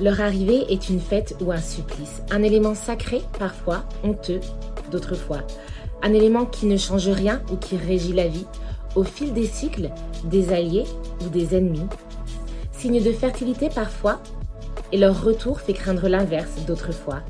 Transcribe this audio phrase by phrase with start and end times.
[0.00, 4.40] Leur arrivée est une fête ou un supplice, un élément sacré parfois, honteux
[4.90, 5.42] d'autres fois,
[6.02, 8.46] un élément qui ne change rien ou qui régit la vie,
[8.96, 9.90] au fil des cycles,
[10.24, 10.84] des alliés
[11.24, 11.86] ou des ennemis.
[12.72, 14.20] Signe de fertilité parfois,
[14.92, 17.20] et leur retour fait craindre l'inverse d'autres fois,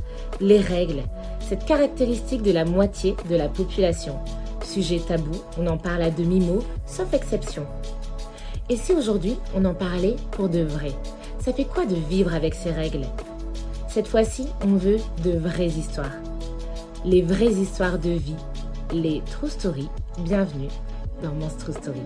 [0.41, 1.03] les règles,
[1.41, 4.19] cette caractéristique de la moitié de la population.
[4.65, 7.67] Sujet tabou, on en parle à demi-mot, sauf exception.
[8.71, 10.93] Et si aujourd'hui on en parlait pour de vrai?
[11.45, 13.05] Ça fait quoi de vivre avec ces règles?
[13.87, 16.17] Cette fois-ci, on veut de vraies histoires.
[17.05, 18.37] Les vraies histoires de vie,
[18.95, 19.91] les True Stories.
[20.21, 20.71] Bienvenue
[21.23, 22.01] dans Monstro Story.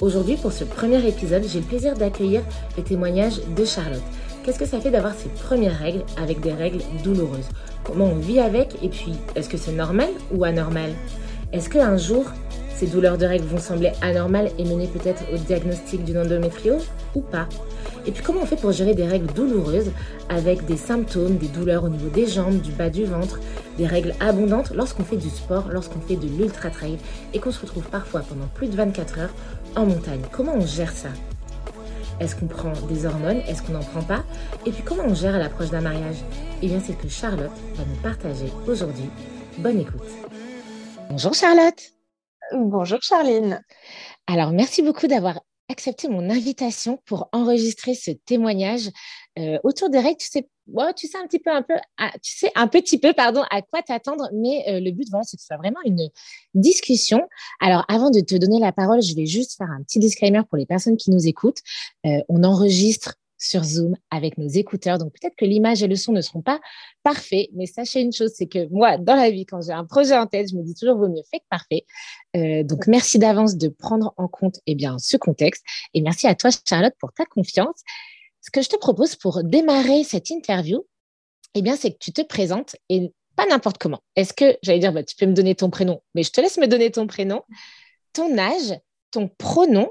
[0.00, 2.42] Aujourd'hui, pour ce premier épisode, j'ai le plaisir d'accueillir
[2.76, 4.02] le témoignage de Charlotte.
[4.42, 7.48] Qu'est-ce que ça fait d'avoir ses premières règles avec des règles douloureuses?
[7.84, 8.82] Comment on vit avec?
[8.82, 10.90] Et puis, est-ce que c'est normal ou anormal?
[11.52, 12.24] Est-ce qu'un jour,
[12.86, 17.48] douleurs de règles vont sembler anormales et mener peut-être au diagnostic d'une endométriose ou pas
[18.06, 19.90] Et puis comment on fait pour gérer des règles douloureuses
[20.28, 23.40] avec des symptômes, des douleurs au niveau des jambes, du bas du ventre,
[23.78, 26.98] des règles abondantes lorsqu'on fait du sport, lorsqu'on fait de l'ultra trail
[27.32, 29.34] et qu'on se retrouve parfois pendant plus de 24 heures
[29.76, 30.22] en montagne?
[30.32, 31.08] Comment on gère ça?
[32.20, 33.40] Est-ce qu'on prend des hormones?
[33.48, 34.24] Est-ce qu'on n'en prend pas?
[34.66, 36.16] Et puis comment on gère à l'approche d'un mariage?
[36.62, 39.10] Eh bien c'est que Charlotte va nous partager aujourd'hui.
[39.58, 40.02] Bonne écoute.
[41.10, 41.93] Bonjour Charlotte.
[42.52, 43.62] Bonjour Charline.
[44.26, 48.90] Alors, merci beaucoup d'avoir accepté mon invitation pour enregistrer ce témoignage
[49.38, 50.18] euh, autour des règles.
[50.18, 50.48] Tu sais,
[50.96, 51.74] tu sais un petit peu, un peu,
[52.22, 55.36] tu sais un petit peu, pardon, à quoi t'attendre, mais euh, le but, voilà, c'est
[55.36, 56.08] que ce soit vraiment une
[56.54, 57.26] discussion.
[57.60, 60.58] Alors, avant de te donner la parole, je vais juste faire un petit disclaimer pour
[60.58, 61.60] les personnes qui nous écoutent.
[62.04, 64.98] Euh, on enregistre sur Zoom avec nos écouteurs.
[64.98, 66.60] Donc peut-être que l'image et le son ne seront pas
[67.02, 70.16] parfaits, mais sachez une chose, c'est que moi, dans la vie, quand j'ai un projet
[70.16, 71.84] en tête, je me dis toujours vaut mieux fait que parfait.
[72.36, 75.62] Euh, donc merci d'avance de prendre en compte eh bien, ce contexte.
[75.92, 77.82] Et merci à toi, Charlotte, pour ta confiance.
[78.40, 80.84] Ce que je te propose pour démarrer cette interview,
[81.54, 84.00] eh c'est que tu te présentes et pas n'importe comment.
[84.16, 86.58] Est-ce que, j'allais dire, bah, tu peux me donner ton prénom, mais je te laisse
[86.58, 87.42] me donner ton prénom,
[88.12, 88.78] ton âge,
[89.10, 89.90] ton pronom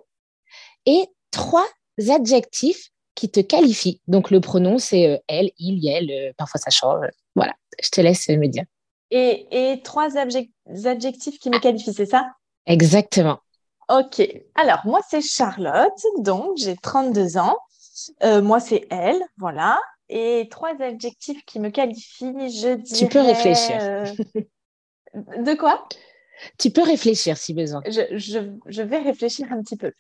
[0.85, 1.68] et trois
[2.09, 4.01] adjectifs qui te qualifie.
[4.07, 7.06] Donc, le pronom, c'est euh, elle, il, elle, euh, parfois ça change.
[7.35, 8.66] Voilà, je te laisse me dire.
[9.12, 12.31] Et, trois adjectifs qui me qualifient, c'est ça?
[12.66, 13.40] Exactement.
[13.90, 14.28] Ok.
[14.56, 17.57] Alors, moi, c'est Charlotte, donc j'ai 32 ans.
[18.23, 19.79] Euh, moi, c'est elle, voilà.
[20.09, 22.97] Et trois adjectifs qui me qualifient, je dirais...
[22.97, 23.78] Tu peux réfléchir.
[25.13, 25.88] De quoi?
[26.58, 27.81] tu peux réfléchir si besoin.
[27.86, 29.92] Je, vais réfléchir un petit peu.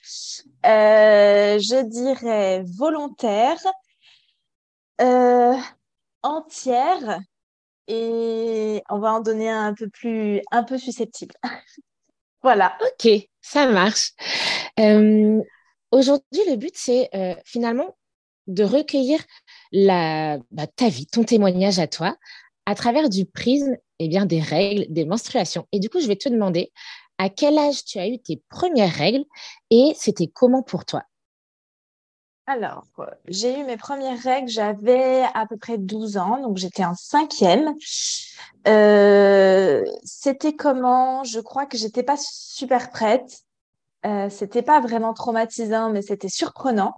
[0.65, 3.59] Euh, je dirais volontaire,
[5.01, 5.55] euh,
[6.21, 7.19] entière
[7.87, 11.35] et on va en donner un peu plus, un peu susceptible.
[12.43, 12.77] voilà.
[12.81, 13.09] Ok,
[13.41, 14.11] ça marche.
[14.79, 15.41] Euh,
[15.91, 17.09] aujourd'hui, le but, c'est
[17.45, 17.95] finalement
[18.47, 19.19] de recueillir
[19.71, 22.17] la, bah, ta vie, ton témoignage à toi,
[22.65, 25.67] à travers du prisme eh bien, des règles, des menstruations.
[25.71, 26.71] Et du coup, je vais te demander
[27.17, 29.23] à quel âge tu as eu tes premières règles
[29.69, 31.03] et c'était comment pour toi?
[32.45, 32.83] Alors,
[33.27, 37.73] j'ai eu mes premières règles, j'avais à peu près 12 ans, donc j'étais en cinquième.
[38.67, 41.23] Euh, c'était comment?
[41.23, 43.43] Je crois que j'étais pas super prête.
[44.05, 46.95] Euh, c'était pas vraiment traumatisant, mais c'était surprenant.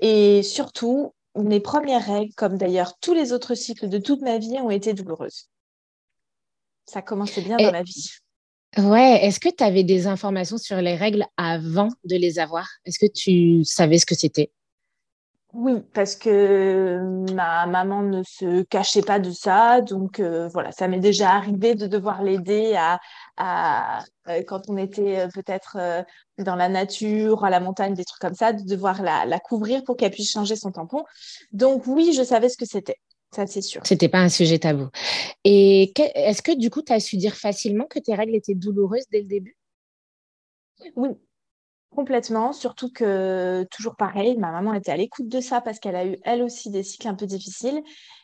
[0.00, 4.58] Et surtout, mes premières règles, comme d'ailleurs tous les autres cycles de toute ma vie,
[4.60, 5.50] ont été douloureuses.
[6.86, 8.10] Ça commençait bien dans ma vie.
[8.76, 12.68] Ouais, est-ce que tu avais des informations sur les règles avant de les avoir?
[12.84, 14.50] Est-ce que tu savais ce que c'était?
[15.52, 16.98] Oui, parce que
[17.32, 19.80] ma maman ne se cachait pas de ça.
[19.80, 25.20] Donc euh, voilà, ça m'est déjà arrivé de devoir l'aider à, euh, quand on était
[25.20, 26.04] euh, peut-être
[26.38, 29.96] dans la nature, à la montagne, des trucs comme ça, de devoir la couvrir pour
[29.96, 31.04] qu'elle puisse changer son tampon.
[31.52, 32.98] Donc oui, je savais ce que c'était.
[33.34, 33.82] Ça, c'est sûr.
[33.84, 34.90] C'était pas un sujet tabou.
[35.42, 39.06] Et est-ce que du coup, tu as su dire facilement que tes règles étaient douloureuses
[39.10, 39.56] dès le début?
[40.94, 41.08] Oui,
[41.94, 46.04] Complètement, surtout que toujours pareil, ma maman était à l'écoute de ça parce qu'elle a
[46.04, 47.80] eu elle aussi des cycles un peu difficiles.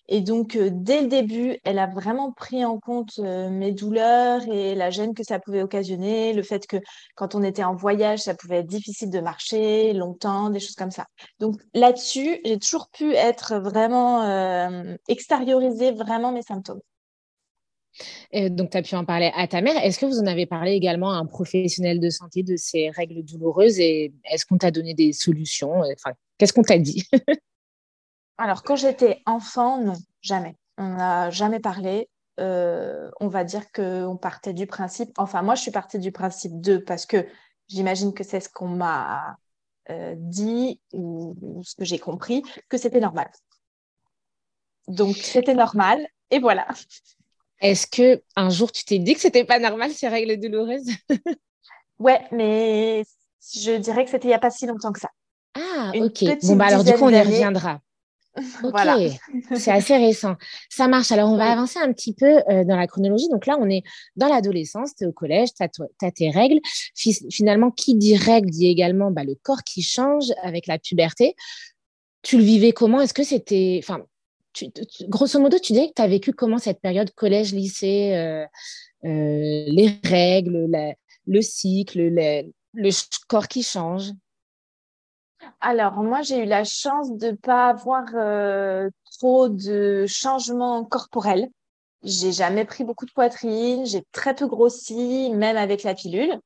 [0.08, 4.42] Et donc, euh, dès le début, elle a vraiment pris en compte euh, mes douleurs
[4.48, 6.78] et la gêne que ça pouvait occasionner, le fait que
[7.14, 10.90] quand on était en voyage, ça pouvait être difficile de marcher longtemps, des choses comme
[10.90, 11.06] ça.
[11.38, 16.80] Donc là-dessus, j'ai toujours pu être vraiment euh, extérioriser vraiment mes symptômes
[18.50, 19.76] donc, tu as pu en parler à ta mère.
[19.84, 23.22] Est-ce que vous en avez parlé également à un professionnel de santé de ces règles
[23.22, 25.80] douloureuses et est-ce qu'on t'a donné des solutions?
[25.80, 27.06] Enfin, qu'est-ce qu'on t'a dit?
[28.38, 30.56] Alors, quand j'étais enfant, non, jamais.
[30.78, 32.08] On n'a jamais parlé.
[32.38, 36.58] Euh, on va dire qu'on partait du principe, enfin, moi, je suis partie du principe
[36.60, 37.26] de, parce que
[37.68, 39.36] j'imagine que c'est ce qu'on m'a
[40.16, 43.28] dit ou, ce que j'ai compris que c'était normal.
[44.88, 46.66] Donc c'était normal et voilà.
[47.60, 50.90] Est-ce que un jour tu t'es dit que c'était pas normal ces règles douloureuses?
[52.00, 53.04] Ouais, mais
[53.54, 55.10] je dirais que c'était il n'y a pas si longtemps que ça.
[55.54, 56.24] Ah, ok.
[56.44, 57.80] Bon, bah alors du coup, on y reviendra.
[58.62, 58.78] Ok,
[59.58, 60.36] c'est assez récent.
[60.68, 61.10] Ça marche.
[61.10, 63.28] Alors, on va avancer un petit peu euh, dans la chronologie.
[63.28, 63.82] Donc là, on est
[64.14, 66.60] dans l'adolescence, tu es au collège, tu as, tes règles.
[66.94, 71.34] Finalement, qui dit règles dit également bah, le corps qui change avec la puberté.
[72.22, 73.00] Tu le vivais comment?
[73.00, 73.80] Est-ce que c'était.
[73.82, 74.00] Enfin,
[75.08, 78.44] grosso modo, tu disais que tu as vécu comment cette période collège-lycée, euh,
[79.04, 80.68] euh, les règles,
[81.26, 82.00] le cycle,
[82.74, 82.90] le
[83.28, 84.10] corps qui change?
[85.60, 91.48] Alors, moi, j'ai eu la chance de ne pas avoir euh, trop de changements corporels.
[92.02, 96.38] J'ai jamais pris beaucoup de poitrine, j'ai très peu grossi, même avec la pilule.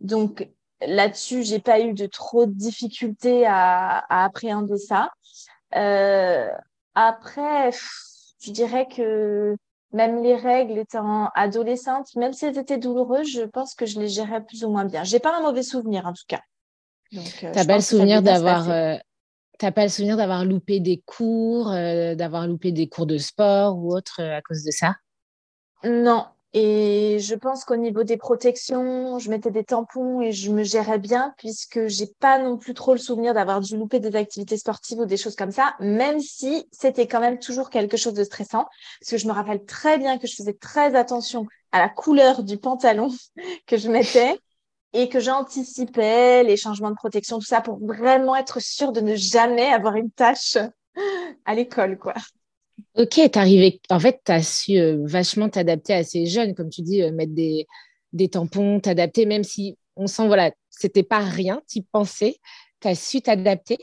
[0.00, 0.48] Donc,
[0.80, 5.10] là-dessus, j'ai pas eu de trop de difficultés à, appréhender ça.
[7.06, 7.70] Après,
[8.40, 9.56] je dirais que
[9.92, 14.08] même les règles étant adolescente, même si elles étaient douloureuses, je pense que je les
[14.08, 15.04] gérais plus ou moins bien.
[15.04, 16.40] J'ai pas un mauvais souvenir en tout cas.
[17.12, 18.96] Donc, euh, pas le souvenir d'avoir euh,
[19.58, 23.76] T'as pas le souvenir d'avoir loupé des cours, euh, d'avoir loupé des cours de sport
[23.76, 24.94] ou autre à cause de ça?
[25.84, 26.26] Non.
[26.54, 30.98] Et je pense qu'au niveau des protections, je mettais des tampons et je me gérais
[30.98, 34.98] bien puisque j'ai pas non plus trop le souvenir d'avoir dû louper des activités sportives
[34.98, 38.66] ou des choses comme ça, même si c'était quand même toujours quelque chose de stressant.
[39.00, 42.42] Parce que je me rappelle très bien que je faisais très attention à la couleur
[42.42, 43.10] du pantalon
[43.66, 44.38] que je mettais
[44.94, 49.16] et que j'anticipais les changements de protection, tout ça, pour vraiment être sûre de ne
[49.16, 50.56] jamais avoir une tâche
[51.44, 52.14] à l'école, quoi.
[52.96, 53.80] Ok, arrivé.
[53.90, 57.12] En fait, tu as su euh, vachement t'adapter à ces jeunes, comme tu dis, euh,
[57.12, 57.66] mettre des,
[58.12, 62.38] des tampons, t'adapter, même si on sent, voilà, c'était pas rien, tu pensais,
[62.80, 63.78] tu as su t'adapter.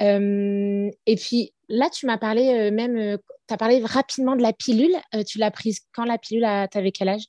[0.00, 3.18] Euh, et puis là, tu m'as parlé même,
[3.48, 4.96] tu as parlé rapidement de la pilule.
[5.26, 7.24] tu l'as prise quand la pilule Tu avais quel âge?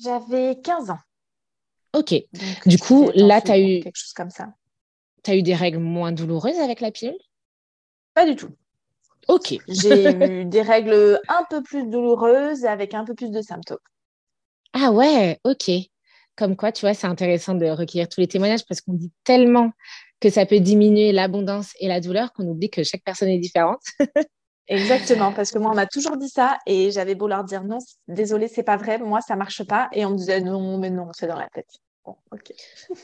[0.00, 0.98] J'avais 15 ans.
[1.94, 2.14] Ok.
[2.66, 3.80] du coup, là, tu as eu.
[3.80, 4.54] Quelque chose comme ça.
[5.22, 7.18] Tu as eu des règles moins douloureuses avec la pilule?
[8.14, 8.50] Pas du tout.
[9.28, 9.56] Ok.
[9.68, 13.78] J'ai eu des règles un peu plus douloureuses avec un peu plus de symptômes.
[14.72, 15.70] Ah ouais, ok.
[16.36, 19.70] Comme quoi, tu vois, c'est intéressant de recueillir tous les témoignages parce qu'on dit tellement
[20.20, 23.80] que ça peut diminuer l'abondance et la douleur qu'on oublie que chaque personne est différente.
[24.66, 27.78] Exactement, parce que moi, on m'a toujours dit ça et j'avais beau leur dire non,
[28.08, 29.88] désolé, c'est pas vrai, moi, ça marche pas.
[29.92, 31.68] Et on me disait non, mais non, c'est dans la tête.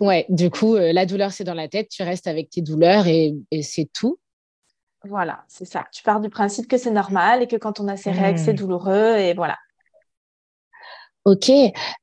[0.01, 3.07] ouais, du coup, euh, la douleur, c'est dans la tête, tu restes avec tes douleurs
[3.07, 4.19] et, c'est tout.
[5.05, 5.87] Voilà, c'est ça.
[5.93, 8.53] Tu pars du principe que c'est normal et que quand on a ses règles, c'est
[8.53, 8.57] hmm.
[8.57, 9.57] douloureux et voilà.
[11.25, 11.51] Ok.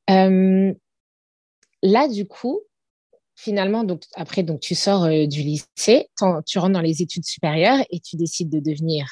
[0.09, 0.73] Euh,
[1.83, 2.61] là, du coup,
[3.35, 6.09] finalement, donc, après, donc, tu sors euh, du lycée,
[6.45, 9.07] tu rentres dans les études supérieures et tu décides de devenir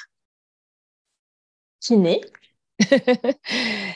[1.80, 2.20] kiné.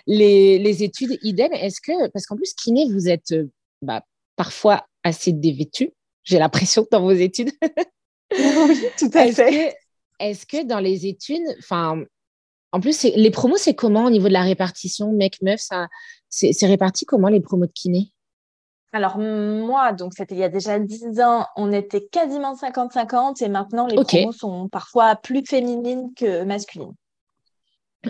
[0.06, 1.52] les, les, études, idem.
[1.52, 3.34] Est-ce que, parce qu'en plus, kiné, vous êtes
[3.82, 4.02] bah,
[4.36, 5.92] parfois assez dévêtu,
[6.22, 7.50] j'ai l'impression, dans vos études.
[8.68, 9.76] oui, tout à fait.
[10.18, 12.04] Est-ce que dans les études, enfin,
[12.72, 15.88] en plus, les promos, c'est comment au niveau de la répartition, mec-meuf, ça,
[16.28, 18.12] c'est réparti comment les promos de kiné?
[18.92, 23.48] Alors moi, donc c'était il y a déjà 10 ans, on était quasiment 50-50 et
[23.48, 26.94] maintenant les promos sont parfois plus féminines que masculines.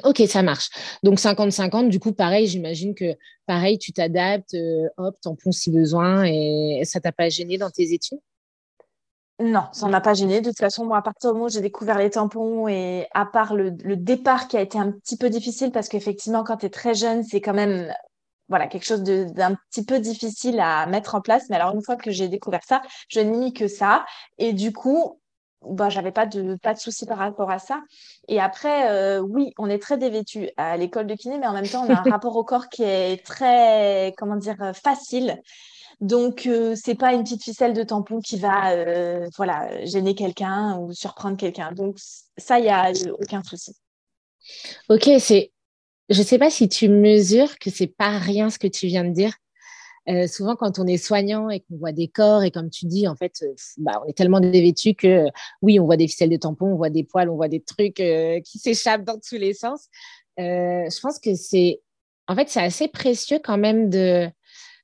[0.04, 0.70] Ok, ça marche.
[1.02, 6.24] Donc 50-50, du coup, pareil, j'imagine que pareil, tu t'adaptes, euh, hop, tampon si besoin,
[6.24, 8.20] et ça t'a pas gêné dans tes études?
[9.40, 10.42] Non, ça m'a pas gêné.
[10.42, 13.24] De toute façon, moi, à partir du moment où j'ai découvert les tampons, et à
[13.24, 16.70] part le, départ qui a été un petit peu difficile, parce qu'effectivement, quand tu es
[16.70, 17.90] très jeune, c'est quand même
[18.48, 21.44] voilà, quelque chose d'un petit peu difficile à mettre en place.
[21.48, 24.04] Mais alors, une fois que j'ai découvert ça, je n'ai mis que ça.
[24.38, 25.20] Et du coup,
[25.62, 27.80] bah, j'avais pas de pas de soucis par rapport à ça.
[28.28, 31.68] Et après, euh, oui, on est très dévêtu à l'école de kiné, mais en même
[31.68, 35.40] temps, on a un rapport au corps qui est très, comment dire, euh, facile.
[36.00, 38.74] Donc, euh, c'est pas une petite ficelle de tampon qui va,
[39.36, 41.72] voilà, gêner quelqu'un ou surprendre quelqu'un.
[41.72, 41.98] Donc,
[42.38, 42.90] ça, il y a
[43.20, 43.76] aucun souci.
[44.88, 45.52] Ok, c'est.
[46.08, 49.12] Je sais pas si tu mesures que c'est pas rien ce que tu viens de
[49.12, 49.34] dire.
[50.08, 53.06] Euh, souvent, quand on est soignant et qu'on voit des corps, et comme tu dis,
[53.06, 55.26] en fait, euh, bah, on est tellement dévêtu que
[55.62, 58.00] oui, on voit des ficelles de tampons, on voit des poils, on voit des trucs
[58.00, 59.88] euh, qui s'échappent dans tous les sens.
[60.38, 61.80] je pense que c'est,
[62.26, 64.28] en fait, c'est assez précieux quand même de,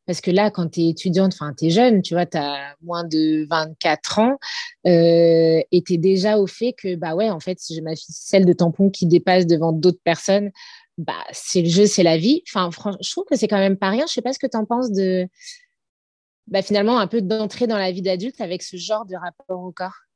[0.07, 2.75] parce que là, quand tu es étudiante, enfin, tu es jeune, tu vois, tu as
[2.83, 4.39] moins de 24 ans,
[4.85, 8.45] et tu es déjà au fait que, bah ouais, en fait, si j'ai ma ficelle
[8.45, 10.51] de tampon qui dépasse devant d'autres personnes,
[10.99, 12.43] bah, c'est le jeu, c'est la vie.
[12.49, 14.07] Enfin, franchement, je trouve que c'est quand même pas rien.
[14.07, 15.29] Je sais pas ce que tu en penses de,
[16.47, 19.73] bah, finalement un peu d'entrer dans la vie d'adulte avec ce genre de rapport au
[19.73, 20.07] corps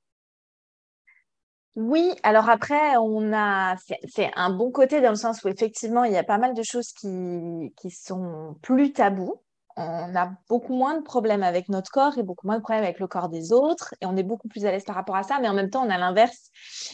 [1.76, 3.76] oui, alors après, on a,
[4.08, 6.62] c'est un bon côté dans le sens où effectivement, il y a pas mal de
[6.64, 9.40] choses qui, qui sont plus tabous.
[9.80, 12.98] On a beaucoup moins de problèmes avec notre corps et beaucoup moins de problèmes avec
[13.00, 13.94] le corps des autres.
[14.00, 15.38] Et on est beaucoup plus à l'aise par rapport à ça.
[15.40, 16.50] Mais en même temps, on a l'inverse.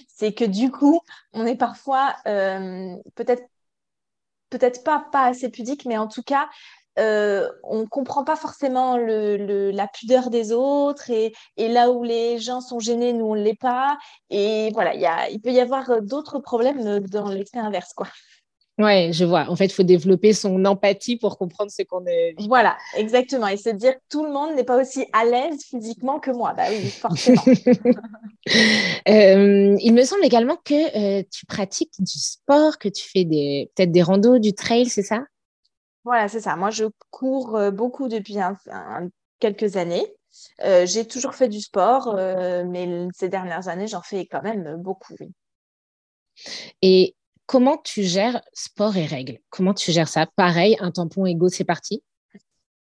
[0.09, 1.01] C'est que du coup,
[1.33, 3.43] on est parfois euh, peut-être
[4.51, 6.49] peut-être pas, assez pudique, mais en tout cas,
[6.99, 12.61] euh, on ne comprend pas forcément la pudeur des autres et, là où les gens
[12.61, 13.99] sont gênés, nous, on ne l'est pas.
[14.31, 14.95] Et voilà,
[15.29, 17.93] il peut y avoir d'autres problèmes dans l'extrême inverse.
[17.95, 18.07] Quoi.
[18.79, 19.49] Ouais, je vois.
[19.49, 22.35] En fait, il faut développer son empathie pour comprendre ce qu'on est.
[22.47, 23.47] Voilà, exactement.
[23.47, 26.53] Et se dire que tout le monde n'est pas aussi à l'aise physiquement que moi.
[26.55, 27.43] Bah oui, forcément.
[29.09, 33.73] Euh, il me semble également que euh, tu pratiques du sport, que tu fais des
[33.75, 35.25] peut-être des randos, du trail, c'est ça?
[36.05, 36.55] Voilà, c'est ça.
[36.55, 38.37] Moi, je cours euh, beaucoup depuis
[39.41, 40.07] quelques années.
[40.65, 45.17] Euh, j'ai toujours fait du sport, mais ces dernières années, j'en fais quand même beaucoup.
[46.83, 47.17] Et
[47.47, 49.39] comment tu gères sport et règles?
[49.51, 50.27] Comment tu gères ça?
[50.37, 52.03] Pareil, un tampon égaux, c'est parti?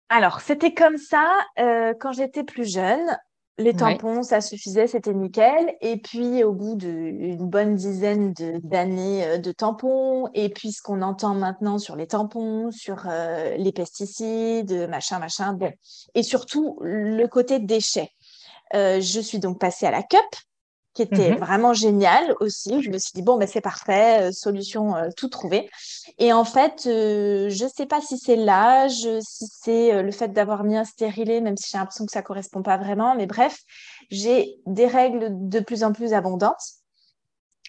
[0.08, 3.16] Alors, c'était comme ça quand j'étais plus jeune.
[3.58, 5.74] Les tampons, ça suffisait, c'était nickel.
[5.80, 11.00] Et puis, au bout d'une bonne dizaine d'années euh, de, tampons, et puis ce qu'on
[11.00, 15.72] entend maintenant sur les tampons, sur euh, les pesticides, machin, machin, bon.
[16.14, 18.10] Et surtout, le côté déchets.
[18.74, 20.20] Euh, je suis donc passée à la CUP,
[20.96, 21.38] qui était mhm.
[21.38, 22.82] vraiment génial aussi.
[22.82, 25.68] Je me suis dit, bon, ben, c'est parfait, euh, solution euh, tout trouvée.
[26.18, 30.28] Et en fait, euh, je ne sais pas si c'est l'âge, si c'est le fait
[30.28, 33.14] d'avoir mis un stérilet, même si j'ai l'impression que ça ne correspond pas vraiment.
[33.14, 33.60] Mais bref,
[34.10, 36.64] j'ai des règles de plus en plus abondantes.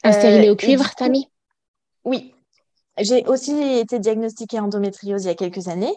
[0.03, 1.29] Un stérilet au cuivre, t'as mis?
[2.05, 2.33] Oui.
[2.97, 5.93] J'ai aussi été diagnostiquée endométriose il y a quelques années.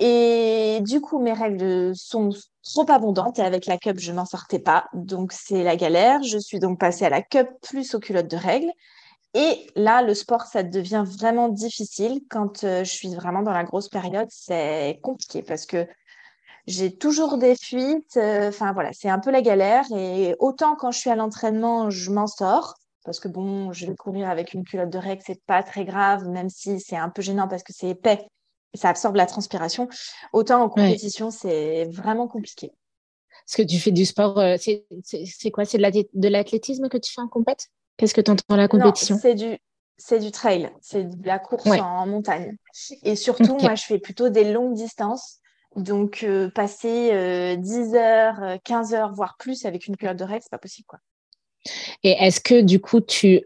[0.00, 2.30] Et du coup, mes règles sont
[2.62, 4.86] trop abondantes et avec la cup, je n'en sortais pas.
[4.92, 6.22] Donc, c'est la galère.
[6.24, 8.70] Je suis donc passée à la cup plus aux culottes de règles.
[9.34, 12.22] Et là, le sport, ça devient vraiment difficile.
[12.30, 15.86] Quand euh, je suis vraiment dans la grosse période, c'est compliqué parce que
[16.66, 18.16] j'ai toujours des fuites.
[18.16, 19.84] Euh, enfin, voilà, c'est un peu la galère.
[19.96, 22.74] Et autant quand je suis à l'entraînement, je m'en sors.
[23.04, 26.26] Parce que bon, je vais courir avec une culotte de règles, c'est pas très grave,
[26.28, 28.26] même si c'est un peu gênant parce que c'est épais
[28.74, 29.88] ça absorbe la transpiration.
[30.32, 32.72] Autant en compétition, c'est vraiment compliqué.
[33.46, 35.64] Est-ce que tu fais du sport, euh, c'est quoi?
[35.64, 37.68] C'est de l'athlétisme que tu fais en compète?
[37.96, 39.18] Qu'est-ce que tu entends la compétition?
[39.20, 39.58] C'est du,
[40.18, 42.56] du trail, c'est de la course en montagne.
[43.02, 45.40] Et surtout, moi, je fais plutôt des longues distances.
[45.76, 50.42] Donc, euh, passer 10 euh, heures, 15 heures, voire plus avec une culotte de règles,
[50.42, 50.86] c'est pas possible.
[50.86, 51.00] Quoi.
[52.02, 53.42] Et est-ce que du coup, tu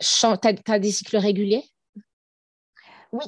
[0.00, 1.64] chantes, tu as, des cycles réguliers?
[3.12, 3.24] Oui,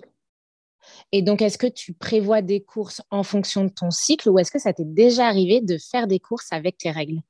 [1.12, 4.50] et donc, est-ce que tu prévois des courses en fonction de ton cycle ou est-ce
[4.50, 7.20] que ça t'est déjà arrivé de faire des courses avec tes règles?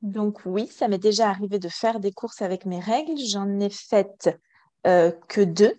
[0.00, 3.18] Donc oui, ça m'est déjà arrivé de faire des courses avec mes règles.
[3.18, 4.38] J'en ai faites
[4.86, 5.78] euh, que deux.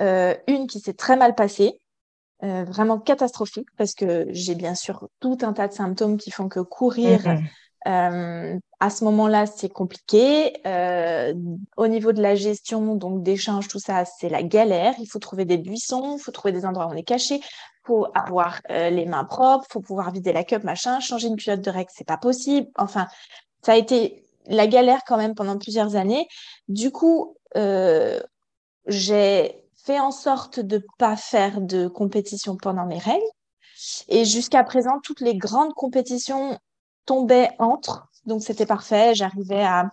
[0.00, 1.80] Euh, une qui s'est très mal passée,
[2.44, 6.48] euh, vraiment catastrophique parce que j'ai bien sûr tout un tas de symptômes qui font
[6.48, 7.44] que courir mmh
[7.86, 10.52] euh, à ce moment-là, c'est compliqué.
[10.66, 11.34] Euh,
[11.76, 14.94] au niveau de la gestion, donc d'échange, tout ça, c'est la galère.
[14.98, 17.40] Il faut trouver des buissons, il faut trouver des endroits où on est caché,
[17.84, 21.00] faut avoir euh, les mains propres, faut pouvoir vider la cup, machin.
[21.00, 22.68] Changer une culotte de règle, c'est pas possible.
[22.76, 23.06] Enfin,
[23.62, 26.26] ça a été la galère quand même pendant plusieurs années.
[26.68, 27.36] Du coup,
[28.86, 33.22] j'ai fait en sorte de pas faire de compétition pendant mes règles.
[34.08, 36.58] Et jusqu'à présent, toutes les grandes compétitions
[37.08, 38.06] tombait entre.
[38.26, 39.14] Donc, c'était parfait.
[39.14, 39.90] J'arrivais à,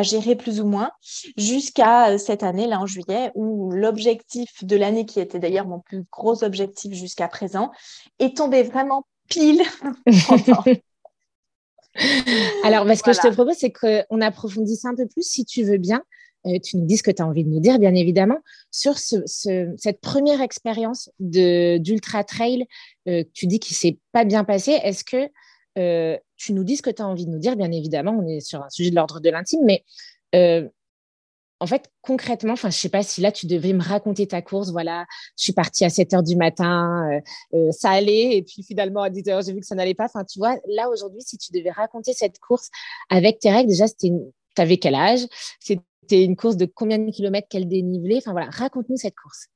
[0.00, 0.90] gérer plus ou moins
[1.36, 5.78] jusqu'à euh, cette année, là, en juillet, où l'objectif de l'année, qui était d'ailleurs mon
[5.78, 7.70] plus gros objectif jusqu'à présent,
[8.18, 9.62] est tombé vraiment pile.
[12.64, 15.78] Alors, ce que je te propose, c'est qu'on approfondisse un peu plus, si tu veux
[15.78, 16.02] bien.
[16.46, 18.38] Euh, tu nous dis ce que tu as envie de nous dire, bien évidemment,
[18.70, 22.66] sur cette première expérience d'ultra trail.
[23.06, 24.72] Euh, tu dis qu'il s'est pas bien passé.
[24.82, 25.30] Est-ce que
[25.78, 28.26] euh, tu nous dis ce que tu as envie de nous dire, bien évidemment, on
[28.26, 29.84] est sur un sujet de l'ordre de l'intime, mais
[30.34, 30.68] euh,
[31.60, 34.70] en fait, concrètement, enfin, je sais pas si là tu devais me raconter ta course.
[34.70, 35.06] Voilà,
[35.38, 37.20] je suis partie à 7 heures du matin,
[37.54, 40.06] euh, ça allait, et puis finalement à 10 heures, j'ai vu que ça n'allait pas.
[40.06, 42.68] Enfin, tu vois, là aujourd'hui, si tu devais raconter cette course
[43.08, 44.12] avec tes règles, déjà, c'était
[44.56, 45.26] tu avais quel âge?
[45.60, 49.46] C'était une course de combien de kilomètres, quel dénivelé Enfin voilà, raconte-nous cette course.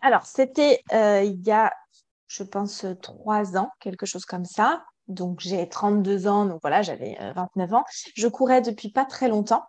[0.00, 1.72] Alors, c'était il y a,
[2.26, 4.84] je pense, trois ans, quelque chose comme ça.
[5.12, 7.84] Donc, j'ai 32 ans, donc voilà, j'avais 29 euh, ans.
[8.14, 9.64] Je courais depuis pas très longtemps.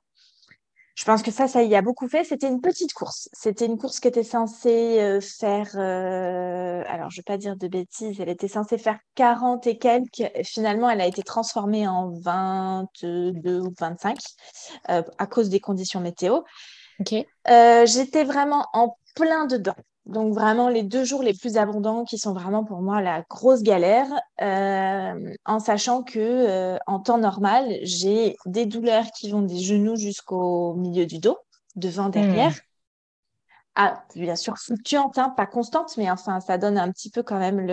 [0.96, 2.24] je pense que ça, ça y a beaucoup fait.
[2.24, 3.30] C'était une petite course.
[3.34, 7.56] C'était une course qui était censée euh, faire, euh, alors je ne vais pas dire
[7.56, 10.30] de bêtises, elle était censée faire 40 et quelques.
[10.44, 14.18] Finalement, elle a été transformée en 22 ou 25
[14.90, 16.42] euh, à cause des conditions météo.
[17.00, 19.76] J'étais vraiment en plein dedans.
[20.06, 23.64] Donc vraiment les deux jours les plus abondants qui sont vraiment pour moi la grosse
[23.64, 24.08] galère,
[24.42, 29.96] euh, en sachant que euh, en temps normal j'ai des douleurs qui vont des genoux
[29.96, 31.38] jusqu'au milieu du dos,
[31.76, 32.52] devant derrière.
[32.52, 32.60] Hmm.
[33.76, 37.40] Ah, bien sûr fluctuante, hein, pas constante, mais enfin ça donne un petit peu quand
[37.40, 37.66] même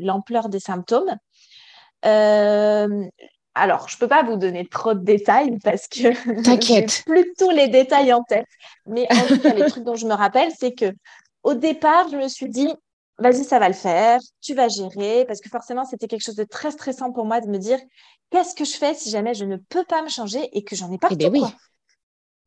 [0.00, 1.16] l'ampleur des symptômes.
[2.04, 3.08] Euh,
[3.54, 7.02] alors, je ne peux pas vous donner trop de détails parce que T'inquiète.
[7.06, 8.46] plus tous les détails en tête.
[8.86, 10.92] Mais en tout cas, les trucs dont je me rappelle, c'est que
[11.48, 12.68] au départ, je me suis dit,
[13.18, 16.44] vas-y, ça va le faire, tu vas gérer, parce que forcément, c'était quelque chose de
[16.44, 17.78] très stressant pour moi de me dire,
[18.30, 20.92] qu'est-ce que je fais si jamais je ne peux pas me changer et que j'en
[20.92, 21.50] ai pas eh ben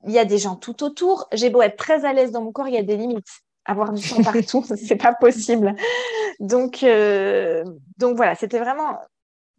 [0.05, 1.27] Il y a des gens tout autour.
[1.33, 3.41] J'ai beau être très à l'aise dans mon corps, il y a des limites.
[3.65, 5.75] Avoir du sang partout, c'est pas possible.
[6.39, 7.63] Donc, euh,
[7.97, 8.99] donc voilà, c'était vraiment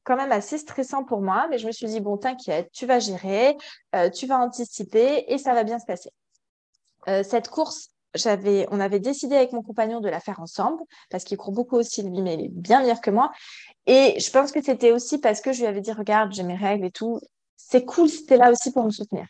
[0.04, 3.00] quand même assez stressant pour moi, mais je me suis dit, bon, t'inquiète, tu vas
[3.00, 3.56] gérer,
[3.96, 6.10] euh, tu vas anticiper et ça va bien se passer.
[7.08, 11.24] Euh, cette course, j'avais, on avait décidé avec mon compagnon de la faire ensemble parce
[11.24, 13.32] qu'il court beaucoup aussi, lui, mais il est bien meilleur que moi.
[13.86, 16.56] Et je pense que c'était aussi parce que je lui avais dit, regarde, j'ai mes
[16.56, 17.20] règles et tout.
[17.56, 19.26] C'est cool, c'était là aussi pour me soutenir.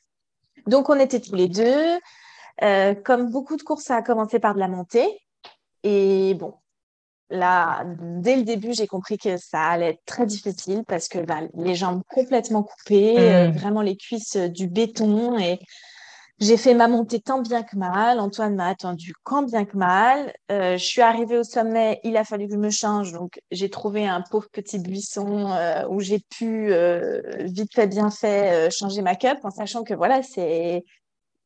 [0.66, 1.98] Donc, on était tous les deux.
[2.62, 5.08] Euh, comme beaucoup de courses, ça a commencé par de la montée.
[5.84, 6.54] Et bon,
[7.30, 11.40] là, dès le début, j'ai compris que ça allait être très difficile parce que bah,
[11.54, 13.52] les jambes complètement coupées, euh, mmh.
[13.52, 15.58] vraiment les cuisses euh, du béton et
[16.38, 18.18] j'ai fait ma montée tant bien que mal.
[18.18, 20.32] Antoine m'a attendu quand bien que mal.
[20.50, 23.12] Euh, je suis arrivée au sommet, il a fallu que je me change.
[23.12, 28.10] Donc, j'ai trouvé un pauvre petit buisson euh, où j'ai pu, euh, vite fait, bien
[28.10, 30.84] fait, changer ma cup en sachant que voilà, c'est.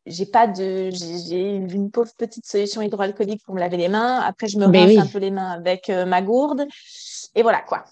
[0.07, 0.91] J'ai pas de.
[0.91, 4.21] J'ai une pauvre petite solution hydroalcoolique pour me laver les mains.
[4.21, 6.65] Après, je me ben rince un peu les mains avec ma gourde.
[7.35, 7.85] Et voilà quoi.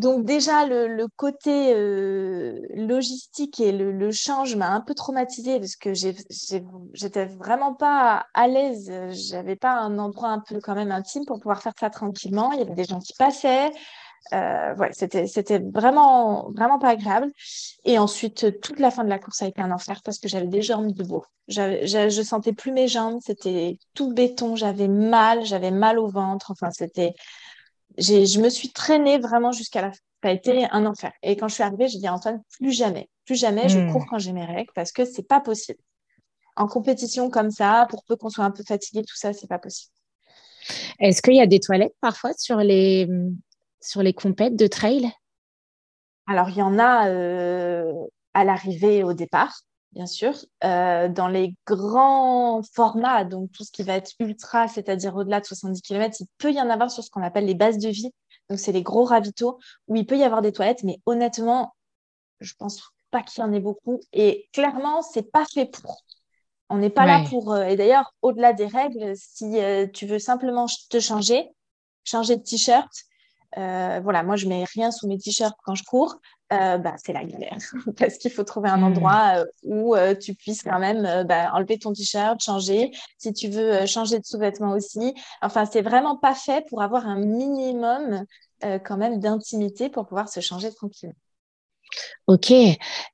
[0.00, 5.92] Donc déjà, le, côté euh, logistique et le, change m'a un peu traumatisée parce que
[5.92, 8.90] j'étais vraiment pas à l'aise.
[9.10, 12.50] J'avais pas un endroit un peu quand même intime pour pouvoir faire ça tranquillement.
[12.52, 13.70] Il y avait des gens qui passaient.
[14.32, 17.30] Euh, c'était c'était vraiment vraiment pas agréable.
[17.84, 20.46] Et ensuite, toute la fin de la course a été un enfer parce que j'avais
[20.46, 21.26] des jambes de beau.
[21.48, 23.18] Je sentais plus mes jambes.
[23.22, 24.56] C'était tout béton.
[24.56, 25.44] J'avais mal.
[25.44, 26.52] J'avais mal au ventre.
[26.52, 27.12] Enfin, c'était
[27.98, 29.98] je me suis traînée vraiment jusqu'à la fin.
[30.22, 31.12] Ça a été un enfer.
[31.22, 33.92] Et quand je suis arrivée, j'ai dit à Antoine, plus jamais, plus jamais, je hmm.
[33.92, 35.78] cours quand j'ai mes règles parce que c'est pas possible.
[36.56, 39.58] En compétition comme ça, pour peu qu'on soit un peu fatigué, tout ça, c'est pas
[39.58, 39.92] possible.
[40.98, 43.08] Est-ce qu'il y a des toilettes parfois sur les,
[43.80, 45.10] sur les compètes de trail?
[46.26, 47.92] Alors, il y en a euh,
[48.34, 50.34] à l'arrivée au départ bien sûr.
[50.64, 55.46] Euh, dans les grands formats, donc tout ce qui va être ultra, c'est-à-dire au-delà de
[55.46, 58.10] 70 km, il peut y en avoir sur ce qu'on appelle les bases de vie.
[58.48, 61.74] Donc, c'est les gros ravitaux où il peut y avoir des toilettes, mais honnêtement,
[62.40, 64.00] je pense pas qu'il y en ait beaucoup.
[64.12, 66.04] Et clairement, c'est pas fait pour.
[66.68, 67.52] On n'est pas là pour.
[67.52, 71.48] Euh, et d'ailleurs, au-delà des règles, si euh, tu veux simplement te changer,
[72.04, 72.90] changer de t-shirt,
[73.58, 76.16] euh, voilà, moi, je mets rien sous mes t-shirts quand je cours.
[76.52, 77.58] Euh, bah, c'est la galère
[77.96, 78.84] parce qu'il faut trouver un hmm.
[78.84, 82.90] endroit euh, où tu puisses quand même bah, enlever ton t-shirt, changer.
[83.18, 85.14] Si tu veux changer de sous-vêtements aussi.
[85.42, 88.24] Enfin, c'est vraiment pas fait pour avoir un minimum
[88.84, 91.14] quand même d'intimité pour pouvoir se changer tranquillement.
[92.26, 92.52] Ok.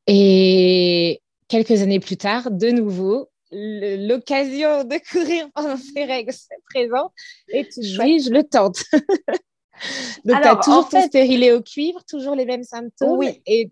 [0.07, 7.13] Et quelques années plus tard, de nouveau, l'occasion de courir pendant ces règles se présente
[7.49, 8.83] et tu dis, je le tente.
[10.25, 13.19] Donc, tu as toujours ton stérilet au cuivre, toujours les mêmes symptômes.
[13.19, 13.43] Oui.
[13.47, 13.71] Et...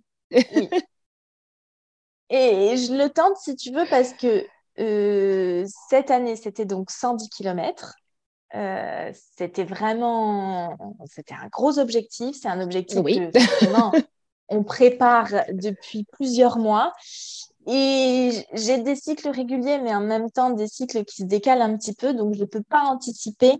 [2.30, 4.44] et je le tente si tu veux parce que
[4.80, 7.94] euh, cette année, c'était donc 110 km.
[8.54, 12.36] Euh, c'était vraiment c'était un gros objectif.
[12.40, 13.30] C'est un objectif que
[14.48, 16.92] on prépare depuis plusieurs mois.
[17.66, 21.76] Et j'ai des cycles réguliers, mais en même temps des cycles qui se décalent un
[21.76, 22.12] petit peu.
[22.12, 23.56] Donc, je ne peux pas anticiper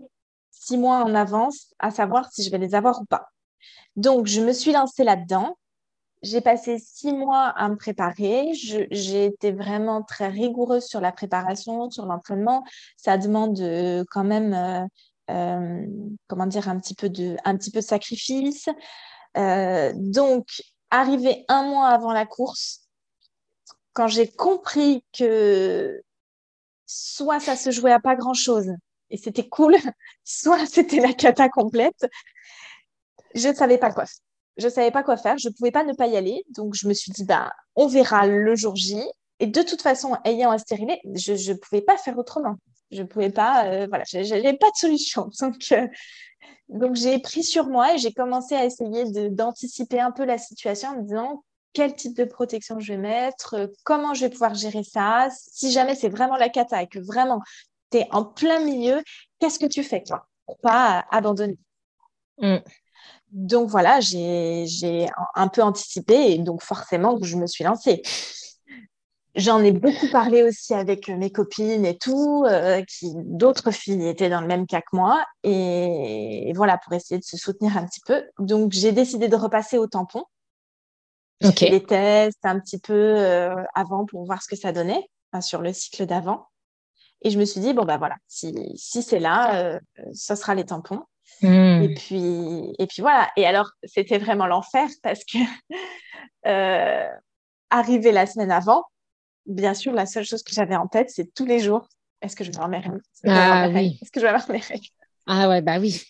[0.65, 3.29] six mois en avance à savoir si je vais les avoir ou pas.
[3.95, 5.57] Donc, je me suis lancée là-dedans.
[6.23, 8.51] J'ai passé six mois à me préparer.
[8.53, 12.63] J'ai été vraiment très rigoureuse sur la préparation, sur l'entraînement.
[12.97, 14.85] Ça demande euh, quand même, euh,
[15.29, 15.85] euh,
[16.27, 18.67] comment dire, un petit peu de, un petit peu de sacrifice.
[19.35, 20.47] donc,
[20.89, 22.87] arrivé un mois avant la course,
[23.93, 26.01] quand j'ai compris que
[26.85, 28.71] soit ça se jouait à pas grand-chose,
[29.09, 29.75] et c'était cool,
[30.23, 32.05] soit c'était la cata complète.
[33.33, 34.19] Je ne savais pas quoi faire.
[34.57, 36.43] Je ne savais pas quoi faire, je ne pouvais pas ne pas y aller.
[36.49, 39.01] Donc, je me suis dit, bah, on verra le jour J.
[39.39, 42.55] Et de toute façon, ayant un stérilet, je ne pouvais pas faire autrement.
[42.91, 45.29] Je pouvais pas, euh, voilà, je n'avais pas de solution.
[45.41, 45.87] Donc, euh,
[46.69, 50.89] donc j'ai pris sur moi et j'ai commencé à essayer d'anticiper un peu la situation
[50.89, 54.83] en me disant quel type de protection je vais mettre, comment je vais pouvoir gérer
[54.83, 55.27] ça.
[55.31, 57.41] Si jamais c'est vraiment la cata et que vraiment
[57.95, 59.01] tu es en plein milieu,
[59.39, 61.57] qu'est-ce que tu fais toi, pour pas abandonner?
[62.39, 62.57] Mm.
[63.31, 68.01] Donc voilà, j'ai un peu anticipé et donc forcément je me suis lancée.
[69.35, 74.29] J'en ai beaucoup parlé aussi avec mes copines et tout, euh, qui d'autres filles étaient
[74.29, 77.99] dans le même cas que moi, et, voilà pour essayer de se soutenir un petit
[78.05, 78.23] peu.
[78.39, 80.23] Donc j'ai décidé de repasser au tampon.
[81.41, 85.05] J'ai fait des tests un petit peu euh, avant pour voir ce que ça donnait
[85.41, 86.47] sur le cycle d'avant.
[87.21, 89.79] Et je me suis dit bon bah voilà, si, si c'est là, euh,
[90.13, 91.03] ce sera les tampons.
[91.41, 91.81] Hmm.
[91.81, 93.29] Et puis et puis voilà.
[93.35, 95.37] Et alors c'était vraiment l'enfer parce que
[97.69, 98.85] arrivé la semaine avant,
[99.45, 101.87] bien sûr, la seule chose que j'avais en tête, c'est tous les jours,
[102.21, 103.01] est-ce que je vais avoir mes règles?
[103.27, 103.99] Ah oui.
[104.01, 104.87] Est-ce que je vais avoir mes règles?
[105.27, 106.03] Ah ouais, bah oui.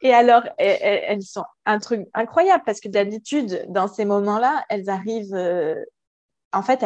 [0.00, 5.34] Et alors, elles, sont un truc incroyable parce que d'habitude, dans ces moments-là, elles arrivent.
[5.34, 5.74] Euh,
[6.52, 6.84] en fait,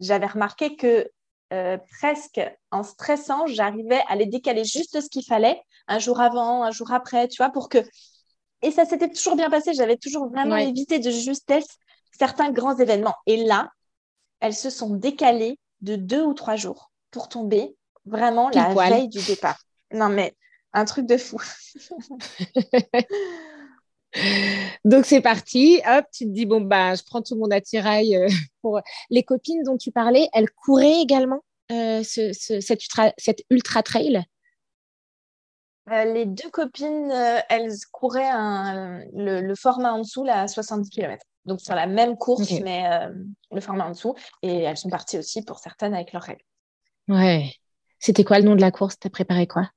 [0.00, 1.08] j'avais remarqué que
[1.52, 6.62] euh, presque en stressant, j'arrivais à les décaler juste ce qu'il fallait, un jour avant,
[6.62, 7.78] un jour après, tu vois, pour que.
[8.62, 9.72] Et ça s'était toujours bien passé.
[9.72, 11.78] J'avais toujours vraiment évité de justesse
[12.18, 13.14] certains grands événements.
[13.26, 13.70] Et là,
[14.40, 19.22] elles se sont décalées de deux ou trois jours pour tomber vraiment la veille du
[19.22, 19.58] départ.
[19.92, 20.34] Non, mais
[20.72, 21.40] un truc de fou.
[24.84, 28.28] Donc c'est parti, hop, tu te dis bon bah je prends tout mon attirail euh,
[28.62, 33.82] pour les copines dont tu parlais, elles couraient également euh, ce, cette, ultra, cette ultra
[33.82, 34.24] trail?
[35.90, 37.12] Euh, les deux copines,
[37.48, 38.30] elles couraient
[39.12, 41.24] le, format en dessous, là, 70 km.
[41.44, 43.12] Donc sur la même course, mais euh,
[43.50, 44.14] le format en dessous.
[44.42, 46.44] Et elles sont parties aussi pour certaines avec leurs règles.
[47.08, 47.52] Ouais.
[47.98, 48.98] C'était quoi le nom de la course?
[48.98, 49.70] T'as préparé quoi?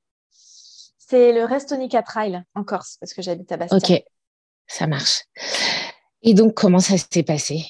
[0.97, 3.77] C'est le Restonica Trail en Corse, parce que j'habite à Bastia.
[3.77, 4.03] Ok,
[4.71, 5.25] ça marche.
[6.23, 7.65] Et donc, comment ça s'est passé?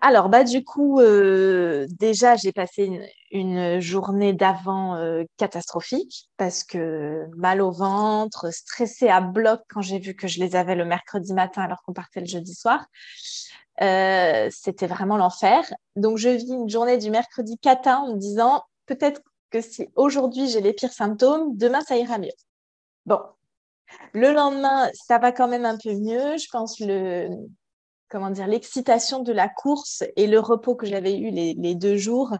[0.00, 2.90] Alors, bah, du coup, euh, déjà, j'ai passé
[3.30, 9.98] une, journée d'avant euh, catastrophique parce que mal au ventre, stressée à bloc quand j'ai
[9.98, 12.86] vu que je les avais le mercredi matin alors qu'on partait le jeudi soir.
[13.82, 15.62] Euh, c'était vraiment l'enfer.
[15.94, 20.48] Donc, je vis une journée du mercredi cata en me disant peut-être que si aujourd'hui
[20.48, 22.32] j'ai les pires symptômes, demain ça ira mieux.
[23.04, 23.20] Bon,
[24.12, 26.36] le lendemain, ça va quand même un peu mieux.
[26.36, 27.28] Je pense le
[28.08, 32.36] comment dire, l'excitation de la course et le repos que j'avais eu les, deux jours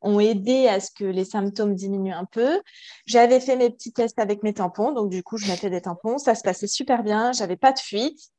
[0.00, 2.60] ont aidé à ce que les symptômes diminuent un peu.
[3.06, 6.18] J'avais fait mes petits tests avec mes tampons, donc du coup, je mettais des tampons.
[6.18, 8.30] Ça se passait super bien, j'avais pas de fuite.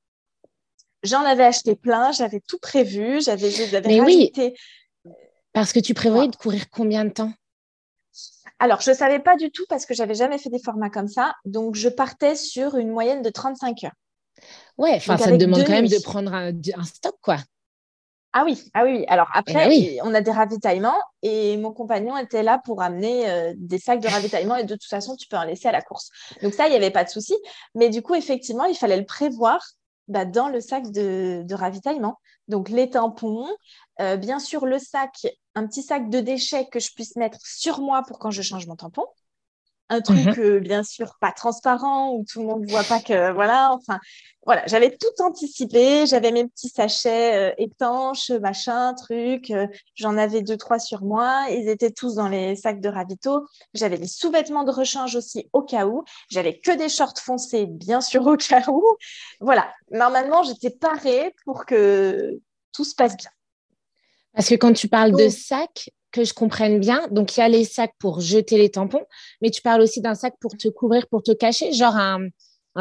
[1.04, 3.50] J'en avais acheté plein, j'avais tout prévu, j'avais,
[3.86, 4.32] Mais oui,
[5.52, 7.34] parce que tu prévoyais de courir combien de temps?
[8.60, 11.08] Alors, je ne savais pas du tout parce que j'avais jamais fait des formats comme
[11.08, 11.34] ça.
[11.46, 13.92] Donc, je partais sur une moyenne de 35 heures.
[14.78, 17.38] Ouais, enfin, ça te demande quand même de prendre un, stock, quoi.
[18.36, 19.06] Ah oui, ah oui.
[19.10, 23.30] Alors eh après, ben on a des ravitaillements et mon compagnon était là pour amener
[23.30, 25.84] euh, des sacs de ravitaillement et de toute façon, tu peux en laisser à la
[25.84, 26.10] course.
[26.42, 27.36] Donc ça, il n'y avait pas de souci.
[27.76, 29.64] Mais du coup, effectivement, il fallait le prévoir
[30.08, 32.18] bah, dans le sac de, ravitaillement.
[32.48, 33.48] Donc les tampons,
[34.02, 37.80] euh, bien sûr le sac, un petit sac de déchets que je puisse mettre sur
[37.80, 39.06] moi pour quand je change mon tampon.
[39.90, 40.40] Un truc mhm.
[40.40, 44.00] euh, bien sûr pas transparent où tout le monde voit pas que voilà enfin
[44.46, 50.42] voilà j'avais tout anticipé j'avais mes petits sachets euh, étanches machin truc euh, j'en avais
[50.42, 53.46] deux trois sur moi ils étaient tous dans les sacs de ravito.
[53.74, 56.04] J'avais les sous-vêtements de rechange aussi au cas où.
[56.30, 58.84] J'avais que des shorts foncés bien sûr au cas où.
[59.42, 59.70] Voilà.
[59.92, 62.40] Normalement j'étais parée pour que
[62.72, 63.30] tout se passe bien
[64.34, 67.50] parce que quand tu parles de sacs que je comprenne bien, donc il y a
[67.50, 69.06] les sacs pour jeter les tampons,
[69.42, 72.30] mais tu parles aussi d'un sac pour te couvrir, pour te cacher, genre un,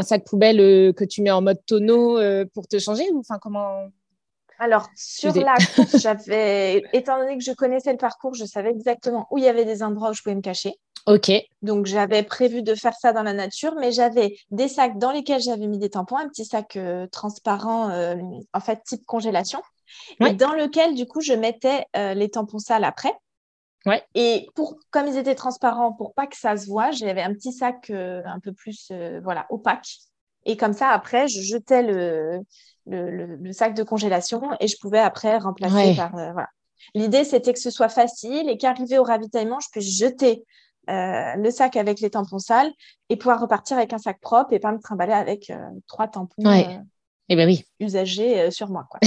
[0.03, 3.38] sac poubelle euh, que tu mets en mode tonneau euh, pour te changer ou enfin
[3.41, 3.88] comment
[4.59, 9.27] alors, sur la course, j'avais, étant donné que je connaissais le parcours, je savais exactement
[9.33, 10.79] où il y avait des endroits où je pouvais me cacher.
[11.07, 11.33] Ok.
[11.62, 15.41] Donc, j'avais prévu de faire ça dans la nature, mais j'avais des sacs dans lesquels
[15.41, 17.91] j'avais mis des tampons, un petit sac euh, transparent,
[18.53, 19.61] en fait, type congélation,
[20.20, 23.14] et dans lequel, du coup, je mettais les tampons sales après.
[23.87, 24.02] Ouais.
[24.14, 27.52] Et pour, comme ils étaient transparents, pour pas que ça se voit, j'avais un petit
[27.52, 29.88] sac euh, un peu plus euh, voilà, opaque.
[30.44, 32.40] Et comme ça, après, je jetais le,
[32.87, 36.16] le, le, sac de congélation et je pouvais après remplacer par.
[36.16, 36.48] Euh, voilà.
[36.94, 40.44] L'idée, c'était que ce soit facile et qu'arrivé au ravitaillement, je puisse jeter
[40.88, 42.72] le sac avec les tampons sales
[43.09, 45.52] et pouvoir repartir avec un sac propre et pas me trimballer avec
[45.87, 46.42] trois tampons
[47.33, 47.64] eh ben oui.
[47.81, 48.87] usagés sur moi.
[48.90, 49.01] Quoi.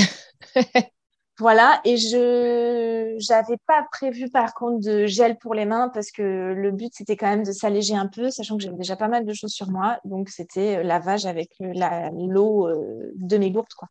[1.37, 6.53] Voilà, et je n'avais pas prévu par contre de gel pour les mains parce que
[6.53, 9.25] le but c'était quand même de s'alléger un peu, sachant que j'avais déjà pas mal
[9.25, 9.99] de choses sur moi.
[10.05, 12.69] Donc c'était lavage avec l'eau
[13.15, 13.73] de mes gourdes.
[13.77, 13.89] Quoi.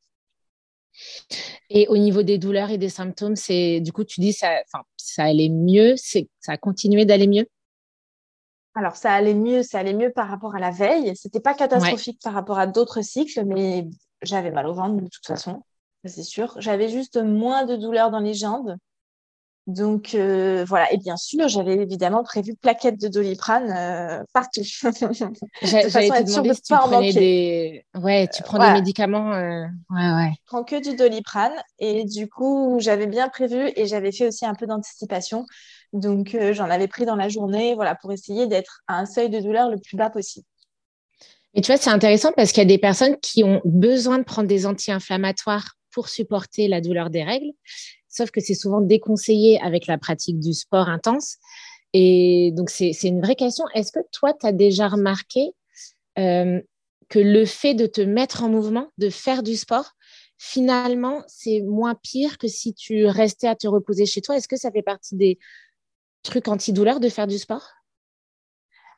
[1.68, 4.62] Et au niveau des douleurs et des symptômes, c'est du coup tu dis ça,
[4.96, 7.46] ça allait mieux, c'est ça a continué d'aller mieux?
[8.74, 11.14] Alors ça allait mieux, ça allait mieux par rapport à la veille.
[11.14, 13.86] C'était pas catastrophique par rapport à d'autres cycles, mais
[14.24, 15.62] j'avais mal au ventre de toute façon
[16.08, 16.54] c'est sûr.
[16.58, 18.76] J'avais juste moins de douleur dans les jambes.
[19.66, 24.60] Donc euh, voilà, et bien sûr, j'avais évidemment prévu plaquettes de doliprane euh, partout.
[25.62, 29.32] J'allais te demander si tu prenais des, ouais, tu prends des médicaments.
[29.32, 29.64] Euh...
[29.88, 30.32] Ouais, ouais.
[30.34, 34.44] Je prends que du doliprane et du coup, j'avais bien prévu et j'avais fait aussi
[34.44, 35.46] un peu d'anticipation.
[35.94, 39.40] Donc j'en avais pris dans la journée, voilà, pour essayer d'être à un seuil de
[39.40, 40.44] douleur le plus bas possible.
[41.54, 44.24] Et tu vois, c'est intéressant parce qu'il y a des personnes qui ont besoin de
[44.24, 47.52] prendre des anti-inflammatoires pour supporter la douleur des règles,
[48.08, 51.36] sauf que c'est souvent déconseillé avec la pratique du sport intense.
[51.92, 53.64] Et donc, c'est une vraie question.
[53.74, 55.52] Est-ce que toi, tu as déjà remarqué
[56.18, 56.60] euh,
[57.08, 59.92] que le fait de te mettre en mouvement, de faire du sport,
[60.38, 64.36] finalement, c'est moins pire que si tu restais à te reposer chez toi?
[64.36, 65.38] Est-ce que ça fait partie des
[66.24, 67.68] trucs antidouleurs de faire du sport?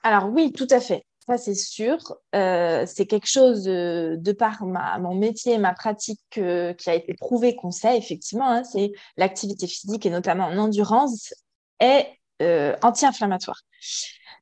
[0.03, 1.05] Alors oui, tout à fait.
[1.29, 1.99] Ça, c'est sûr.
[2.37, 7.73] Euh, c'est quelque chose de, par mon métier ma pratique qui a été prouvé qu'on
[7.73, 8.49] sait, effectivement.
[8.49, 11.35] Hein, c'est l'activité physique et notamment en endurance
[11.81, 12.07] est
[12.43, 13.61] euh, anti-inflammatoire.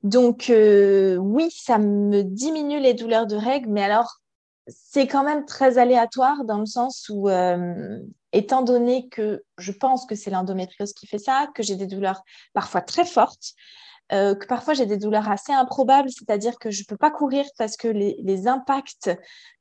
[0.03, 4.21] Donc, euh, oui, ça me diminue les douleurs de règles, mais alors,
[4.67, 7.29] c'est quand même très aléatoire dans le sens où,
[8.33, 12.23] étant donné que je pense que c'est l'endométriose qui fait ça, que j'ai des douleurs
[12.53, 13.55] parfois très fortes,
[14.13, 17.45] euh, que parfois j'ai des douleurs assez improbables, c'est-à-dire que je ne peux pas courir
[17.57, 19.11] parce que les, impacts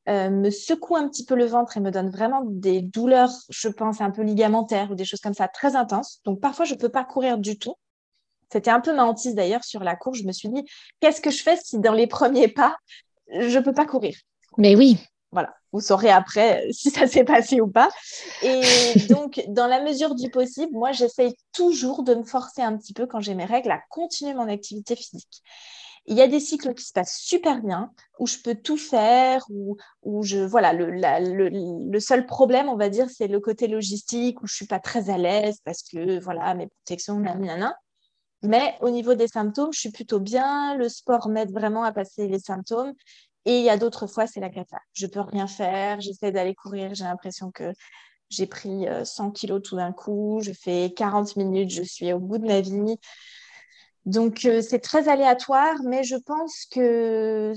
[0.10, 3.70] euh, me secouent un petit peu le ventre et me donnent vraiment des douleurs, je
[3.70, 6.20] pense, un peu ligamentaires ou des choses comme ça très intenses.
[6.26, 7.76] Donc parfois, je ne peux pas courir du tout.
[8.52, 10.20] C'était un peu ma hantise d'ailleurs sur la course.
[10.20, 10.64] Je me suis dit,
[11.00, 12.76] qu'est-ce que je fais si dans les premiers pas,
[13.32, 14.16] je ne peux pas courir?
[14.58, 15.00] Mais oui,
[15.32, 17.90] voilà, vous saurez après si ça s'est passé ou pas.
[18.42, 18.62] Et
[19.10, 23.06] donc, dans la mesure du possible, moi, j'essaye toujours de me forcer un petit peu
[23.06, 25.44] quand j'ai mes règles à continuer mon activité physique.
[26.06, 29.42] Il y a des cycles qui se passent super bien, où je peux tout faire,
[29.50, 34.42] où, où je, voilà, le, le, seul problème, on va dire, c'est le côté logistique,
[34.42, 37.74] où je suis pas très à l'aise parce que, voilà, mes protections, nanana.
[38.42, 40.76] Mais au niveau des symptômes, je suis plutôt bien.
[40.76, 42.94] Le sport m'aide vraiment à passer les symptômes.
[43.46, 44.78] Et il y a d'autres fois, c'est la cata.
[44.94, 47.74] Je peux rien faire, j'essaie d'aller courir, j'ai l'impression que
[48.30, 52.20] j'ai pris 100 euh, kilos tout d'un coup, je fais 40 minutes, je suis au
[52.20, 52.98] bout de ma vie.
[54.06, 57.54] Donc, euh, c'est très aléatoire, mais je pense que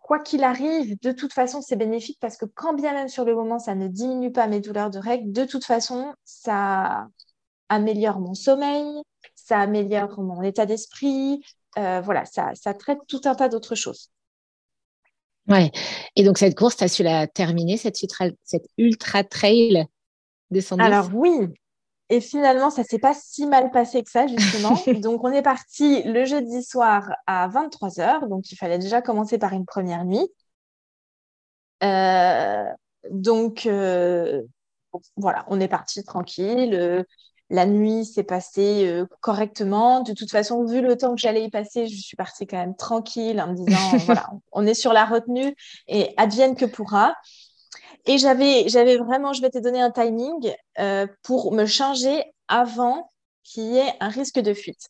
[0.00, 3.34] quoi qu'il arrive, de toute façon, c'est bénéfique parce que quand bien même sur le
[3.34, 7.08] moment, ça ne diminue pas mes douleurs de règles, de toute façon, ça
[7.68, 8.86] améliore mon sommeil,
[9.34, 11.42] ça améliore mon état d'esprit,
[11.78, 14.10] euh, voilà, ça, ça traite tout un tas d'autres choses.
[15.48, 15.70] Ouais.
[16.16, 19.86] Et donc, cette course, tu as su la terminer, cette ultra, cette ultra trail
[20.50, 21.48] descendue Alors, oui.
[22.08, 24.76] Et finalement, ça s'est pas si mal passé que ça, justement.
[25.00, 28.28] donc, on est parti le jeudi soir à 23h.
[28.28, 30.28] Donc, il fallait déjà commencer par une première nuit.
[31.82, 32.64] Euh,
[33.10, 34.42] donc, euh,
[35.16, 37.04] voilà, on est parti tranquille
[37.50, 40.02] la nuit s'est passée euh, correctement.
[40.02, 42.76] De toute façon, vu le temps que j'allais y passer, je suis partie quand même
[42.76, 45.54] tranquille en me disant, voilà, on est sur la retenue
[45.86, 47.14] et advienne que pourra.
[48.06, 53.10] Et j'avais, j'avais vraiment, je vais te donner un timing euh, pour me changer avant
[53.42, 54.88] qu'il y ait un risque de fuite.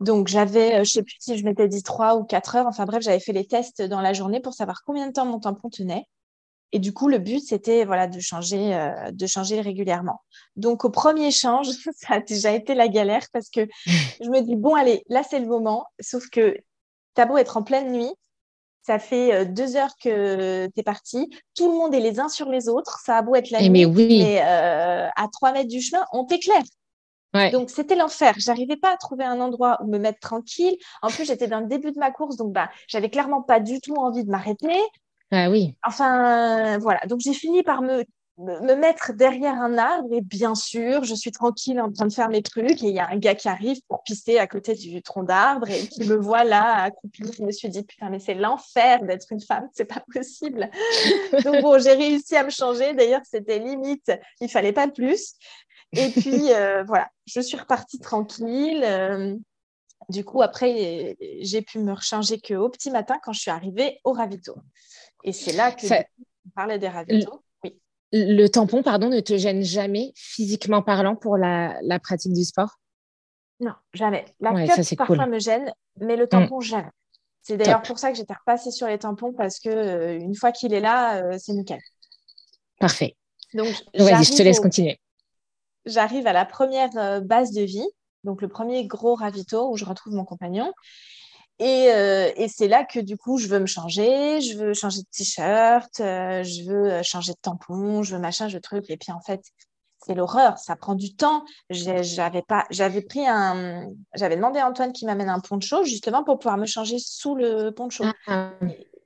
[0.00, 2.66] Donc, j'avais, euh, je ne sais plus si je m'étais dit 3 ou 4 heures.
[2.66, 5.40] Enfin bref, j'avais fait les tests dans la journée pour savoir combien de temps mon
[5.40, 6.04] tampon tenait.
[6.76, 10.20] Et du coup, le but, c'était voilà, de, changer, euh, de changer régulièrement.
[10.56, 13.66] Donc, au premier change, ça a déjà été la galère parce que
[14.20, 15.86] je me dis, bon, allez, là, c'est le moment.
[16.00, 16.54] Sauf que
[17.14, 18.12] tu as beau être en pleine nuit,
[18.82, 21.30] ça fait euh, deux heures que tu es parti.
[21.54, 23.00] Tout le monde est les uns sur les autres.
[23.02, 26.26] Ça a beau être la eh, nuit, mais, euh, à trois mètres du chemin, on
[26.26, 26.62] t'éclaire.
[27.52, 28.34] Donc, c'était l'enfer.
[28.36, 30.76] J'arrivais pas à trouver un endroit où me mettre tranquille.
[31.00, 33.80] En plus, j'étais dans le début de ma course, donc bah, j'avais clairement pas du
[33.80, 34.78] tout envie de m'arrêter.
[35.30, 35.74] Ah oui.
[35.84, 37.00] Enfin, voilà.
[37.06, 38.04] Donc, j'ai fini par me,
[38.38, 42.28] me mettre derrière un arbre et bien sûr, je suis tranquille en train de faire
[42.28, 45.02] mes trucs et il y a un gars qui arrive pour pisser à côté du
[45.02, 47.24] tronc d'arbre et qui me voit là accroupi.
[47.38, 50.70] Je me suis dit, putain, mais c'est l'enfer d'être une femme, c'est pas possible.
[51.44, 52.92] Donc, bon, j'ai réussi à me changer.
[52.92, 55.34] D'ailleurs, c'était limite, il fallait pas plus.
[55.92, 58.82] Et puis, euh, voilà, je suis repartie tranquille.
[58.84, 59.34] Euh,
[60.10, 64.12] du coup, après, j'ai pu me recharger qu'au petit matin quand je suis arrivée au
[64.12, 64.54] ravito.
[65.26, 67.42] Et c'est là que on parlait des ravitaux.
[67.64, 67.78] Oui.
[68.12, 72.78] le tampon, pardon, ne te gêne jamais physiquement parlant pour la, pratique du sport?
[73.58, 74.24] Non, jamais.
[74.40, 76.28] La ouais, parfois me gêne, mais le mm.
[76.28, 76.90] tampon, jamais.
[77.42, 80.50] C'est d'ailleurs pour ça que j'étais repassée sur les tampons parce que euh, une fois
[80.50, 81.80] qu'il est là, euh, c'est nickel.
[82.80, 83.16] Parfait.
[83.54, 85.00] Donc, vas-y, je te laisse continuer.
[85.84, 87.86] J'arrive à la première euh, base de vie,
[88.24, 90.72] donc le premier gros ravito où je retrouve mon compagnon.
[91.58, 91.86] Et,
[92.36, 95.90] et c'est là que du coup, je veux me changer, je veux changer de t-shirt,
[95.98, 98.90] je veux changer de tampon, je veux machin, je truc.
[98.90, 99.40] Et puis en fait,
[100.04, 101.44] c'est l'horreur, ça prend du temps.
[101.70, 106.38] J'avais pas, j'avais pris un, j'avais demandé à Antoine qui m'amène un poncho justement pour
[106.38, 108.04] pouvoir me changer sous le poncho.
[108.26, 108.52] Ah.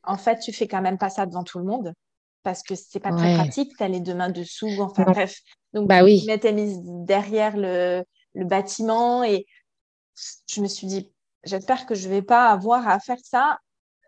[0.03, 1.95] En fait, tu fais quand même pas ça devant tout le monde
[2.43, 3.77] parce que c'est pas très pratique.
[3.77, 5.39] Tu as les deux mains dessous, enfin bref.
[5.73, 6.19] Donc, bah oui.
[6.19, 8.03] je m'étais mise derrière le,
[8.35, 9.47] le bâtiment et
[10.49, 11.11] je me suis dit,
[11.45, 13.59] j'espère que je vais pas avoir à faire ça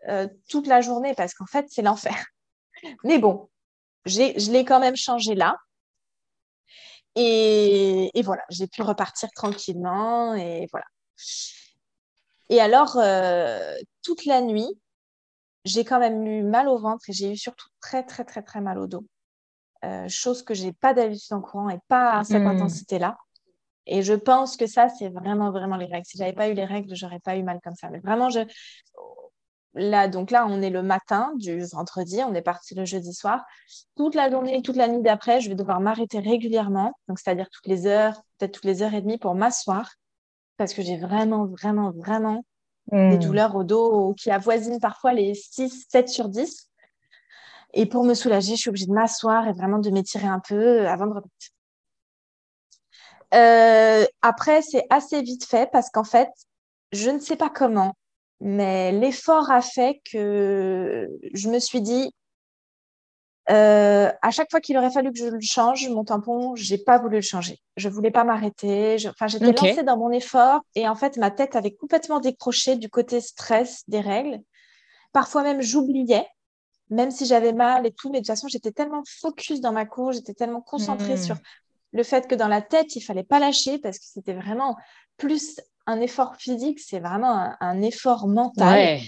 [0.09, 2.25] euh, toute la journée parce qu'en fait, c'est l'enfer.
[3.03, 3.49] Mais bon,
[4.05, 5.57] je l'ai quand même changé là.
[7.15, 10.85] Et, voilà, j'ai pu repartir tranquillement et voilà.
[12.49, 14.79] Et alors, euh, toute la nuit,
[15.63, 18.61] j'ai quand même eu mal au ventre et j'ai eu surtout très, très, très, très
[18.61, 19.05] mal au dos.
[19.85, 22.47] Euh, chose que j'ai pas d'habitude en courant et pas à cette hmm.
[22.47, 23.17] intensité-là.
[23.85, 26.05] Et je pense que ça, c'est vraiment, vraiment les règles.
[26.05, 27.89] Si j'avais pas eu les règles, j'aurais pas eu mal comme ça.
[27.89, 28.39] Mais vraiment, je,
[29.73, 33.43] là, donc là, on est le matin du vendredi, on est parti le jeudi soir.
[33.95, 37.67] Toute la journée, toute la nuit d'après, je vais devoir m'arrêter régulièrement, donc c'est-à-dire toutes
[37.67, 39.91] les heures, peut-être toutes les heures et demie pour m'asseoir,
[40.57, 42.45] parce que j'ai vraiment, vraiment, vraiment
[42.91, 43.19] des hmm.
[43.19, 46.69] douleurs au dos qui avoisinent parfois les 6, 7 sur 10.
[47.75, 50.87] Et pour me soulager, je suis obligée de m'asseoir et vraiment de m'étirer un peu
[50.87, 51.49] avant de repartir.
[53.33, 56.29] Euh, après, c'est assez vite fait parce qu'en fait,
[56.91, 57.93] je ne sais pas comment,
[58.39, 62.11] mais l'effort a fait que je me suis dit,
[63.49, 66.97] euh, à chaque fois qu'il aurait fallu que je le change, mon tampon, j'ai pas
[66.97, 67.59] voulu le changer.
[67.75, 68.97] Je voulais pas m'arrêter.
[69.09, 72.89] Enfin, j'étais lancée dans mon effort et en fait, ma tête avait complètement décroché du
[72.89, 74.39] côté stress des règles.
[75.11, 76.25] Parfois même, j'oubliais,
[76.89, 79.85] même si j'avais mal et tout, mais de toute façon, j'étais tellement focus dans ma
[79.85, 81.23] cour, j'étais tellement concentrée hmm.
[81.23, 81.35] sur
[81.93, 84.75] le fait que dans la tête, il fallait pas lâcher parce que c'était vraiment
[85.17, 88.99] plus un effort physique, c'est vraiment un, effort mental.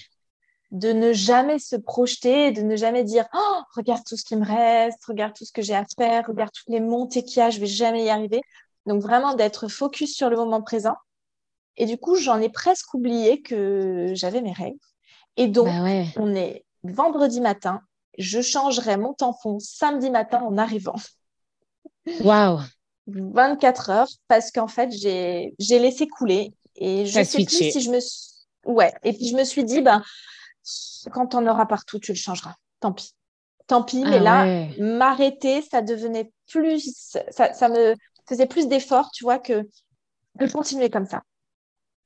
[0.72, 4.46] De ne jamais se projeter, de ne jamais dire oh, regarde tout ce qui me
[4.46, 7.50] reste, regarde tout ce que j'ai à faire, regarde toutes les montées qu'il y a,
[7.50, 8.42] je vais jamais y arriver.
[8.86, 10.96] Donc vraiment d'être focus sur le moment présent.
[11.78, 14.80] Et du coup, j'en ai presque oublié que j'avais mes règles.
[15.38, 17.82] Et donc, bah on est vendredi matin.
[18.18, 20.96] Je changerai mon tampon samedi matin en arrivant.
[22.22, 22.60] Waouh
[23.08, 28.00] 24 heures parce qu'en fait, j'ai laissé couler et je sais plus si je me
[28.00, 28.32] suis...
[28.66, 28.94] Ouais.
[29.04, 30.04] Et puis je me suis dit, ben,
[31.12, 32.56] quand on aura partout, tu le changeras.
[32.80, 33.14] Tant pis.
[33.68, 34.04] Tant pis.
[34.04, 37.18] mais ah là, m'arrêter, ça devenait plus...
[37.32, 37.96] Ça, me
[38.28, 39.68] faisait plus d'efforts, tu vois, que
[40.36, 41.22] de continuer comme ça.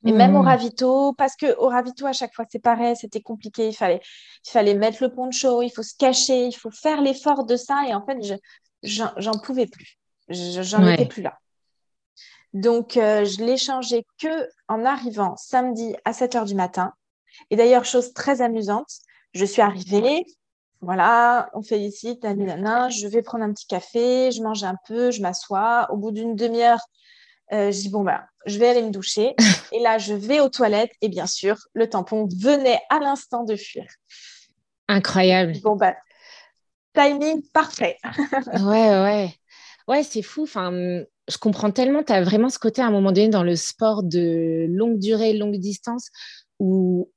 [0.05, 0.47] Et même au hmm.
[0.47, 3.67] ravito, parce que au ravito, à chaque fois, c'est pareil, c'était compliqué.
[3.67, 3.99] Il fallait,
[4.45, 7.81] il fallait mettre le poncho, il faut se cacher, il faut faire l'effort de ça.
[7.85, 8.35] Et en fait, je
[8.81, 9.98] j'en pouvais plus.
[10.29, 11.39] J'en étais plus là.
[12.53, 16.93] Donc, euh, je l'ai changé que en arrivant samedi à 7 heures du matin.
[17.51, 18.89] Et d'ailleurs, chose très amusante,
[19.33, 20.25] je suis arrivée,
[20.81, 25.21] voilà, on félicite, nanana, je vais prendre un petit café, je mange un peu, je
[25.21, 25.87] m'assois.
[25.91, 26.79] Au bout d'une demi-heure,
[27.51, 29.35] euh, je dis, bon, ben, je vais aller me doucher.
[29.71, 33.55] et là, je vais aux toilettes et bien sûr, le tampon venait à l'instant de
[33.55, 33.85] fuir.
[34.87, 35.53] Incroyable.
[35.61, 35.93] Bon, ben,
[36.93, 37.97] timing parfait.
[38.53, 39.33] ouais, ouais.
[39.89, 40.43] Ouais, c'est fou.
[40.43, 43.55] Enfin, je comprends tellement, tu as vraiment ce côté à un moment donné dans le
[43.55, 46.09] sport de longue durée, longue distance,
[46.59, 47.11] où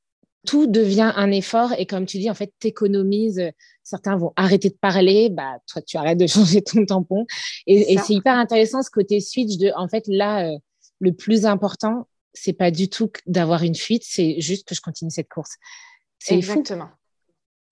[0.47, 3.43] tout devient un effort et comme tu dis, en fait, tu économises.
[3.85, 7.27] Certains vont arrêter de parler, bah, toi, tu arrêtes de changer ton tampon.
[7.67, 10.57] Et, c'est hyper intéressant ce côté switch de, en fait, là, euh,
[10.99, 15.11] le plus important, c'est pas du tout d'avoir une fuite, c'est juste que je continue
[15.11, 15.57] cette course.
[16.19, 16.89] C'est Exactement.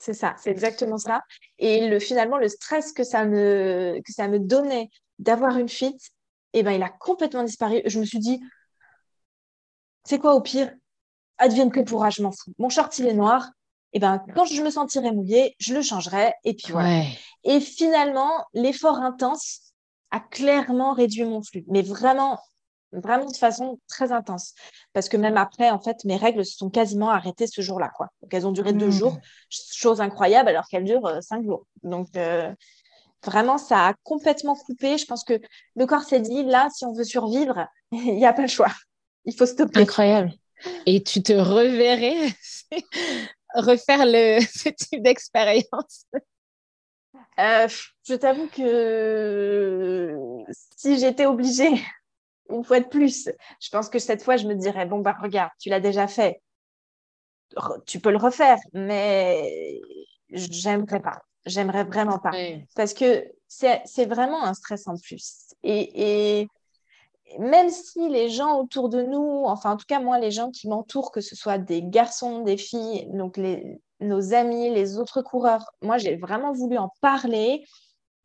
[0.01, 1.23] C'est ça, c'est exactement ça.
[1.59, 6.01] Et le, finalement, le stress que ça me, que ça me donnait d'avoir une fuite,
[6.55, 7.83] eh ben, il a complètement disparu.
[7.85, 8.41] Je me suis dit,
[10.05, 10.73] c'est quoi au pire?
[11.37, 12.55] Advienne que pourra, je m'en fous.
[12.59, 13.51] Mon short, il est noir.
[13.93, 16.33] Et eh ben, quand je me sentirai mouillée, je le changerai.
[16.45, 17.03] Et puis voilà.
[17.45, 19.75] Et finalement, l'effort intense
[20.11, 21.65] a clairement réduit mon flux.
[21.69, 22.39] Mais vraiment,
[22.93, 24.55] vraiment de façon très intense.
[24.93, 27.91] Parce que même après, en fait, mes règles se sont quasiment arrêtées ce jour-là.
[27.97, 28.09] Quoi.
[28.23, 28.93] Donc, elles ont duré deux mmh.
[28.93, 29.19] jours,
[29.49, 31.67] chose incroyable, alors qu'elles durent euh, cinq jours.
[31.83, 32.53] Donc, euh,
[33.25, 34.99] vraiment, ça a complètement coupé.
[34.99, 35.41] Je pense que
[35.77, 38.73] le corps s'est dit, là, si on veut survivre, il n'y a pas le choix.
[39.25, 39.81] Il faut stopper.
[39.81, 40.33] Incroyable.
[40.87, 42.29] Et tu te reverrais
[43.55, 46.07] refaire le, ce type d'expérience?
[47.39, 47.69] Euh,
[48.07, 50.15] je t'avoue que
[50.77, 51.71] si j'étais obligée,
[52.51, 53.29] une fois de plus,
[53.61, 56.43] je pense que cette fois, je me dirais, bon, bah regarde, tu l'as déjà fait.
[57.87, 59.81] Tu peux le refaire, mais
[60.31, 61.21] j'aimerais pas.
[61.47, 62.33] J'aimerais vraiment pas.
[62.77, 65.55] Parce que c'est vraiment un stress en plus.
[65.63, 66.49] Et, et,
[67.39, 70.69] même si les gens autour de nous, enfin en tout cas moi, les gens qui
[70.69, 75.65] m'entourent, que ce soit des garçons, des filles, donc les, nos amis, les autres coureurs.
[75.83, 77.65] Moi, j'ai vraiment voulu en parler.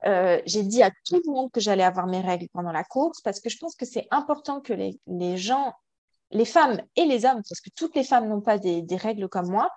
[0.06, 3.22] Euh, j'ai dit à tout le monde que j'allais avoir mes règles pendant la course
[3.22, 5.74] parce que je pense que c'est important que les, gens,
[6.32, 9.50] les femmes et les hommes, parce que toutes les femmes n'ont pas des, règles comme
[9.50, 9.70] moi,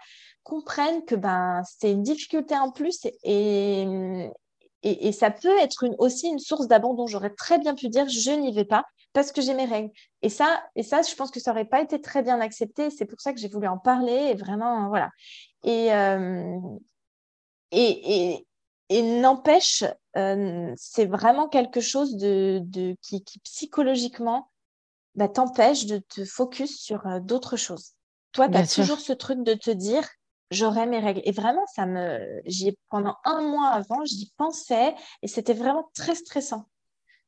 [0.43, 3.87] comprennent que ben, c'est une difficulté en plus et,
[4.83, 7.07] et, ça peut être aussi une source d'abandon.
[7.07, 9.91] J'aurais très bien pu dire je n'y vais pas parce que j'ai mes règles.
[10.23, 12.91] Et ça, et ça, je pense que ça n'aurait pas été très bien accepté.
[12.91, 15.11] C'est pour ça que j'ai voulu en parler et vraiment, voilà.
[15.67, 16.57] Euh,
[17.71, 18.47] et, et,
[18.91, 19.85] et, n'empêche,
[20.19, 24.51] euh, c'est vraiment quelque chose de, de qui, psychologiquement
[25.15, 27.93] bah, t'empêche de te focus sur euh, d'autres choses.
[28.33, 30.07] Toi, tu as toujours ce truc de te dire
[30.51, 31.23] j'aurai mes règles.
[31.25, 36.15] Et vraiment, ça me, j'y pendant un mois avant, j'y pensais et c'était vraiment très
[36.15, 36.67] stressant.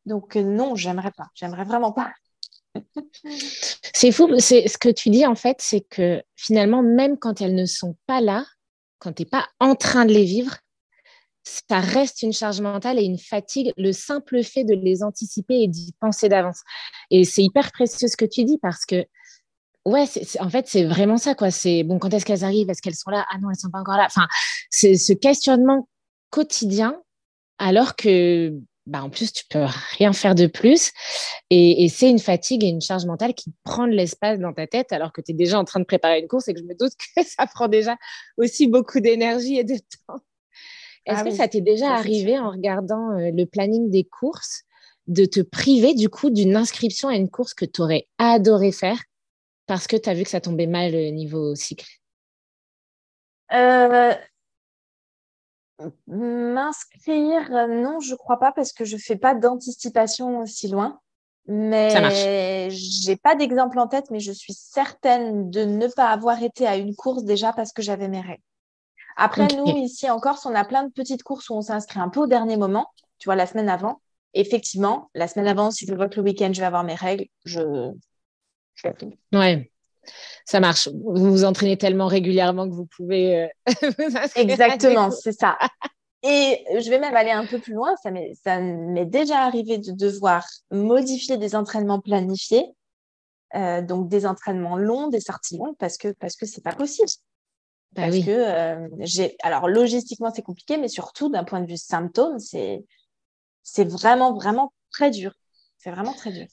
[0.07, 1.29] Donc non, j'aimerais pas.
[1.35, 2.13] J'aimerais vraiment pas.
[3.93, 7.55] C'est fou, c'est ce que tu dis en fait, c'est que finalement, même quand elles
[7.55, 8.47] ne sont pas là,
[8.99, 10.57] quand tu n'es pas en train de les vivre,
[11.45, 15.69] ça reste une charge mentale et une fatigue, le simple fait de les anticiper et
[15.69, 16.61] d'y penser d'avance.
[17.11, 19.07] Et c'est hyper précieux ce que tu dis parce que,
[19.85, 20.05] ouais,
[20.41, 21.51] en fait, c'est vraiment ça, quoi.
[21.51, 22.71] C'est bon, quand est-ce qu'elles arrivent?
[22.71, 23.27] Est-ce qu'elles sont là?
[23.31, 24.07] Ah non, elles sont pas encore là.
[24.07, 24.29] Enfin,
[24.71, 25.89] c'est ce questionnement
[26.31, 27.01] quotidien
[27.59, 28.55] alors que
[28.87, 29.65] bah, en plus, tu peux
[29.99, 30.91] rien faire de plus.
[31.51, 34.93] Et, c'est une fatigue et une charge mentale qui prend de l'espace dans ta tête
[34.93, 36.75] alors que tu es déjà en train de préparer une course et que je me
[36.75, 37.97] doute que ça prend déjà
[38.37, 39.77] aussi beaucoup d'énergie et de
[40.07, 40.21] temps.
[41.07, 44.65] Est-ce ah que ça t'est déjà arrivé en regardant euh, le planning des courses
[45.07, 49.03] de te priver du coup d'une inscription à une course que tu aurais adoré faire
[49.67, 51.87] parce que tu as vu que ça tombait mal au niveau cycle?
[53.53, 54.15] Euh,
[56.07, 61.01] M'inscrire, euh, non, je crois pas parce que je fais pas d'anticipation aussi loin.
[61.47, 66.67] Mais j'ai pas d'exemple en tête, mais je suis certaine de ne pas avoir été
[66.67, 68.43] à une course déjà parce que j'avais mes règles.
[69.21, 72.09] Après, nous, ici en Corse, on a plein de petites courses où on s'inscrit un
[72.09, 72.87] peu au dernier moment,
[73.19, 74.01] tu vois, la semaine avant.
[74.33, 77.27] Effectivement, la semaine avant, si je vois que le week-end, je vais avoir mes règles,
[77.45, 77.91] je,
[78.77, 78.89] je
[79.35, 79.71] Ouais,
[80.47, 80.89] ça marche.
[80.89, 83.49] Vous vous entraînez tellement régulièrement que vous pouvez euh,
[83.99, 85.59] vous Exactement, c'est ça.
[86.23, 87.95] Et je vais même aller un peu plus loin.
[88.03, 92.65] Ça m'est déjà arrivé de devoir modifier des entraînements planifiés,
[93.55, 97.11] euh, donc des entraînements longs, des sorties longues, parce que parce que c'est pas possible.
[97.93, 99.37] Bah parce que euh, j'ai.
[99.43, 102.85] Alors logistiquement c'est compliqué, mais surtout d'un point de vue symptômes, c'est
[103.85, 105.33] vraiment vraiment très dur.
[105.79, 106.47] C'est vraiment très dur.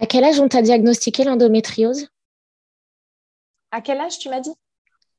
[0.00, 2.08] À quel âge on t'a diagnostiqué l'endométriose?
[3.70, 4.54] À quel âge tu m'as dit?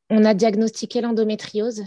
[0.10, 1.84] On a diagnostiqué l'endométriose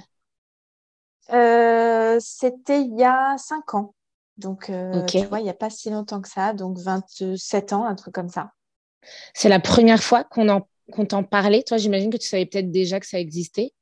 [1.33, 3.95] euh, C'était il y a 5 ans.
[4.37, 7.85] Donc, euh, tu vois, il n'y a pas si longtemps que ça, donc 27 ans,
[7.85, 8.53] un truc comme ça.
[9.35, 10.49] C'est la première fois qu'on
[11.07, 11.63] t'en parlait.
[11.63, 13.73] Toi, j'imagine que tu savais peut-être déjà que ça existait.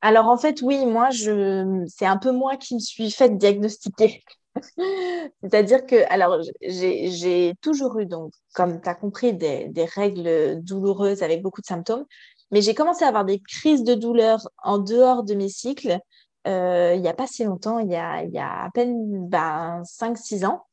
[0.00, 1.84] Alors, en fait, oui, moi, je...
[1.88, 4.22] c'est un peu moi qui me suis faite diagnostiquer.
[5.42, 11.42] C'est-à-dire que, alors, j'ai toujours eu, donc, comme tu as compris, des, règles douloureuses avec
[11.42, 12.04] beaucoup de symptômes,
[12.50, 15.98] mais j'ai commencé à avoir des crises de douleur en dehors de mes cycles
[16.46, 19.82] euh, il n'y a pas si longtemps, il y a, y a à peine ben,
[19.82, 20.64] 5-6 ans.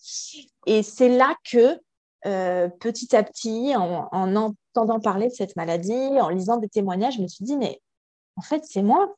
[0.67, 1.79] Et c'est là que,
[2.25, 4.35] euh, petit à petit, en, en
[4.75, 7.81] entendant parler de cette maladie, en lisant des témoignages, je me suis dit, mais
[8.35, 9.15] en fait, c'est moi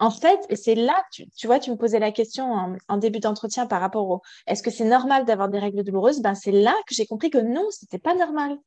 [0.00, 3.66] en fait, et c'est là, tu, vois, tu me posais la question en, début d'entretien
[3.66, 6.20] par rapport au est-ce que c'est normal d'avoir des règles douloureuses?
[6.20, 8.58] Ben, C'est là que j'ai compris que non, c'était pas normal.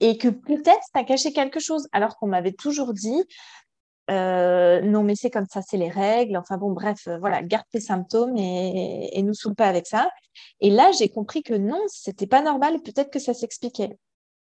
[0.00, 3.22] Et que peut-être tu as caché quelque chose, alors qu'on m'avait toujours dit
[4.10, 6.36] euh, non, mais c'est comme ça, c'est les règles.
[6.36, 10.10] Enfin bon, bref, euh, voilà, garde tes symptômes et, et nous saoule pas avec ça.
[10.60, 12.80] Et là, j'ai compris que non, c'était pas normal.
[12.82, 13.98] Peut-être que ça s'expliquait.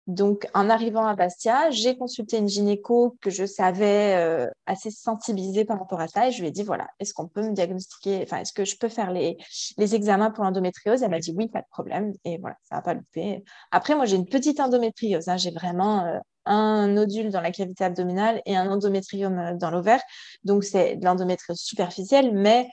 [0.09, 5.65] Donc, en arrivant à Bastia, j'ai consulté une gynéco que je savais euh, assez sensibilisée
[5.65, 8.21] par rapport à ça et je lui ai dit, voilà, est-ce qu'on peut me diagnostiquer,
[8.25, 9.37] enfin, est-ce que je peux faire les,
[9.79, 11.05] examens pour l'endométriose?
[11.05, 12.13] Elle m'a dit oui, pas de problème.
[12.25, 13.45] Et voilà, ça n'a pas loupé.
[13.71, 15.29] Après, moi, j'ai une petite endométriose.
[15.29, 15.37] Hein.
[15.37, 20.03] j'ai vraiment euh, un nodule dans la cavité abdominale et un endométrium euh, dans l'ovaire.
[20.43, 22.69] Donc, c'est de l'endométriose superficielle, mais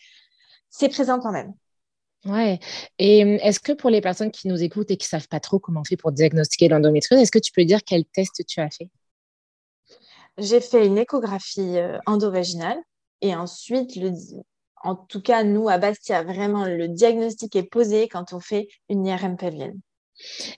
[0.71, 1.53] c'est présent quand même.
[2.25, 2.59] Ouais.
[2.97, 5.39] Et hum, est-ce que pour les personnes qui nous écoutent et qui ne savent pas
[5.39, 8.59] trop comment on fait pour diagnostiquer l'endométriose, est-ce que tu peux dire quel test tu
[8.59, 8.89] as fait?
[10.37, 12.77] J'ai fait une échographie euh, endovaginale
[13.21, 14.11] et ensuite, le...
[14.81, 19.05] En tout cas, nous, à Bastia, vraiment, le diagnostic est posé quand on fait une
[19.05, 19.77] IRM pelvienne.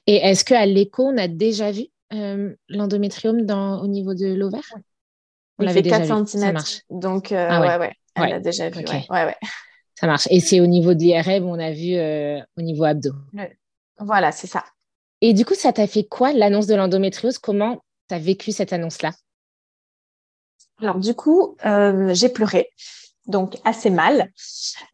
[0.05, 3.37] Et est-ce qu'à l'écho, on a déjà vu euh, l'endométrium
[3.81, 4.71] au niveau de l'ovaire?
[5.57, 6.25] On Il fait 4 cm.
[6.27, 6.81] Ça marche.
[6.89, 7.77] Donc, euh, ah ouais.
[7.77, 8.83] ouais, Elle l'a déjà vu.
[8.85, 9.35] Ouais, ouais.
[10.01, 10.27] Ça marche.
[10.31, 13.11] Et c'est au niveau de l'IRM, on a vu euh, au niveau abdo.
[13.99, 14.65] Voilà, c'est ça.
[15.21, 17.37] Et du coup, ça t'a fait quoi l'annonce de l'endométriose?
[17.37, 19.11] Comment tu as vécu cette annonce-là?
[20.81, 22.67] Alors, du coup, j'ai pleuré
[23.27, 24.31] donc assez mal,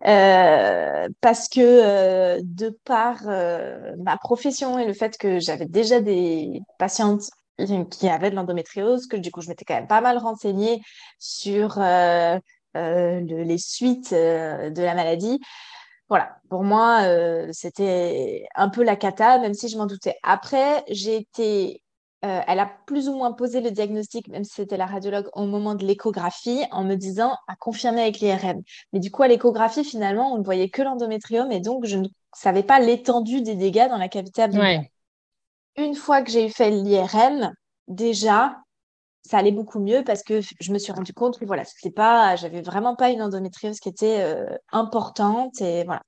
[0.06, 6.02] euh, parce que euh, de par euh, ma profession et le fait que j'avais déjà
[6.02, 7.30] des patientes
[7.90, 10.80] qui avaient de l'endométriose, que du coup je m'étais quand même pas mal renseignée
[11.18, 11.80] sur
[13.22, 15.40] les suites de la maladie.
[16.10, 17.02] Voilà, pour moi,
[17.52, 20.16] c'était un peu la cata, même si je m'en doutais.
[20.24, 21.82] Après, j'ai été
[22.26, 25.46] euh, elle a plus ou moins posé le diagnostic, même si c'était la radiologue, au
[25.46, 28.64] moment de l'échographie, en me disant à confirmer avec l'IRM.
[28.92, 32.08] Mais du coup, à l'échographie, finalement, on ne voyait que l'endométrium et donc je ne
[32.34, 34.88] savais pas l'étendue des dégâts dans la cavité abdominale.
[35.76, 37.54] Une fois que j'ai fait l'IRM,
[37.88, 38.58] déjà,
[39.28, 42.36] ça allait beaucoup mieux parce que je me suis rendu compte que voilà, c'était pas,
[42.36, 46.02] j'avais vraiment pas une endométriose qui était euh, importante et voilà.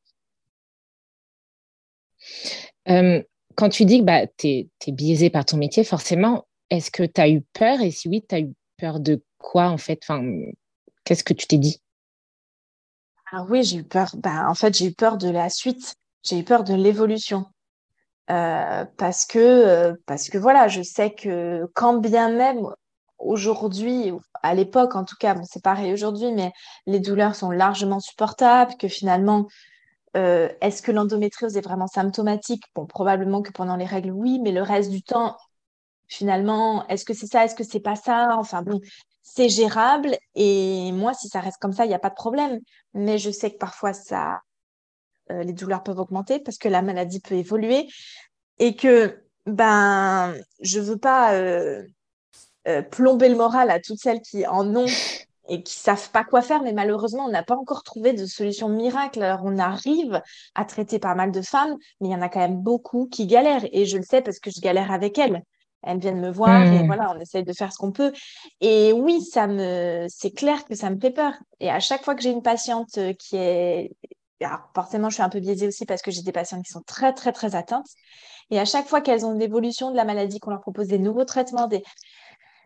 [2.90, 3.22] Euh,
[3.56, 7.22] quand tu dis que bah, tu es, biaisé par ton métier, forcément, est-ce que tu
[7.22, 7.82] as eu peur?
[7.82, 10.00] Et si oui, tu as eu peur de quoi en fait?
[10.04, 10.24] Enfin,
[11.10, 11.82] Qu'est-ce que tu t'es dit?
[13.32, 14.12] Ah oui, j'ai eu peur.
[14.16, 15.96] Bah, en fait, j'ai eu peur de la suite.
[16.22, 17.46] J'ai eu peur de l'évolution.
[18.30, 22.62] Euh, parce que euh, parce que voilà, je sais que quand bien même
[23.20, 24.12] aujourd'hui,
[24.44, 26.52] à l'époque en tout cas, bon, c'est pareil aujourd'hui, mais
[26.86, 29.48] les douleurs sont largement supportables, que finalement
[30.18, 32.64] euh, est-ce que l'endométriose est vraiment symptomatique?
[32.76, 35.38] Bon, probablement que pendant les règles, oui, mais le reste du temps,
[36.08, 38.36] finalement, est-ce que c'est ça Est-ce que c'est pas ça?
[38.38, 38.80] Enfin bon,
[39.22, 40.18] c'est gérable.
[40.36, 42.60] Et moi, si ça reste comme ça, il n'y a pas de problème.
[42.94, 44.42] Mais je sais que parfois, ça,
[45.32, 47.88] euh, les douleurs peuvent augmenter parce que la maladie peut évoluer
[48.60, 51.84] et que ben, je veux pas euh,
[52.92, 54.86] plomber le moral à toutes celles qui en ont
[55.50, 58.70] et qui savent pas quoi faire, mais malheureusement, on n'a pas encore trouvé de solution
[58.70, 59.22] miracle.
[59.22, 60.22] Alors, on arrive
[60.56, 63.26] à traiter pas mal de femmes, mais il y en a quand même beaucoup qui
[63.26, 63.66] galèrent.
[63.72, 65.42] Et je le sais parce que je galère avec elles.
[65.82, 66.88] Elles viennent me voir et hmm.
[66.88, 68.12] voilà, on essaye de faire ce qu'on peut.
[68.62, 71.34] Et oui, ça me, c'est clair que ça me fait peur.
[71.60, 73.92] Et à chaque fois que j'ai une patiente euh, qui est,
[74.42, 76.84] alors forcément, je suis un peu biaisée aussi parce que j'ai des patientes qui sont
[76.86, 77.88] très, très, très atteintes.
[78.52, 81.00] Et à chaque fois qu'elles ont une évolution de la maladie, qu'on leur propose des
[81.00, 81.84] nouveaux traitements, des,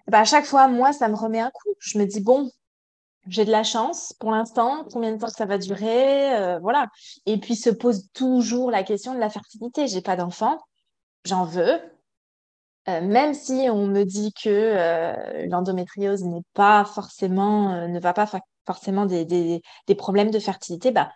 [0.07, 1.69] bah, à chaque fois, moi, ça me remet un coup.
[1.79, 2.49] Je me dis, bon,
[3.27, 6.89] j'ai de la chance pour l'instant, combien de temps ça va durer, euh, voilà.
[7.25, 9.87] Et puis se pose toujours la question de la fertilité.
[9.87, 10.59] J'ai pas d'enfant,
[11.25, 11.79] j'en veux.
[12.89, 18.29] Euh, même si on me dit que euh, l'endométriose n'est pas forcément, ne va pas
[18.65, 21.13] forcément des, des, des, problèmes de fertilité, bah,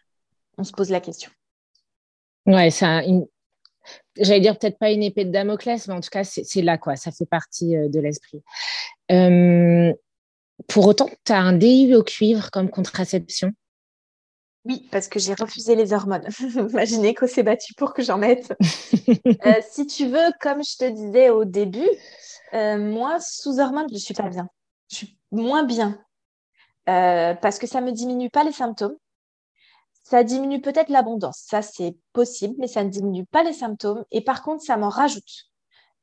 [0.57, 1.29] on se pose la question.
[2.45, 3.25] Ouais, ça, une...
[4.19, 6.95] j'allais dire peut-être pas une épée de Damoclès, mais en tout cas, c'est là, quoi.
[6.95, 8.41] Ça fait partie de l'esprit.
[10.67, 13.51] Pour autant, tu as un DIU au cuivre comme contraception?
[14.65, 16.27] Oui, parce que j'ai refusé les hormones.
[16.73, 18.53] Ma gynéco s'est battue pour que j'en mette.
[19.45, 21.89] Euh, si tu veux, comme je te disais au début,
[22.53, 24.49] euh, moi, sous hormones, je ne suis pas bien.
[24.91, 25.97] Je suis moins bien.
[26.89, 28.95] Euh, parce que ça ne me diminue pas les symptômes.
[30.09, 31.43] Ça diminue peut-être l'abondance.
[31.45, 34.05] Ça, c'est possible, mais ça ne diminue pas les symptômes.
[34.11, 35.49] Et par contre, ça m'en rajoute.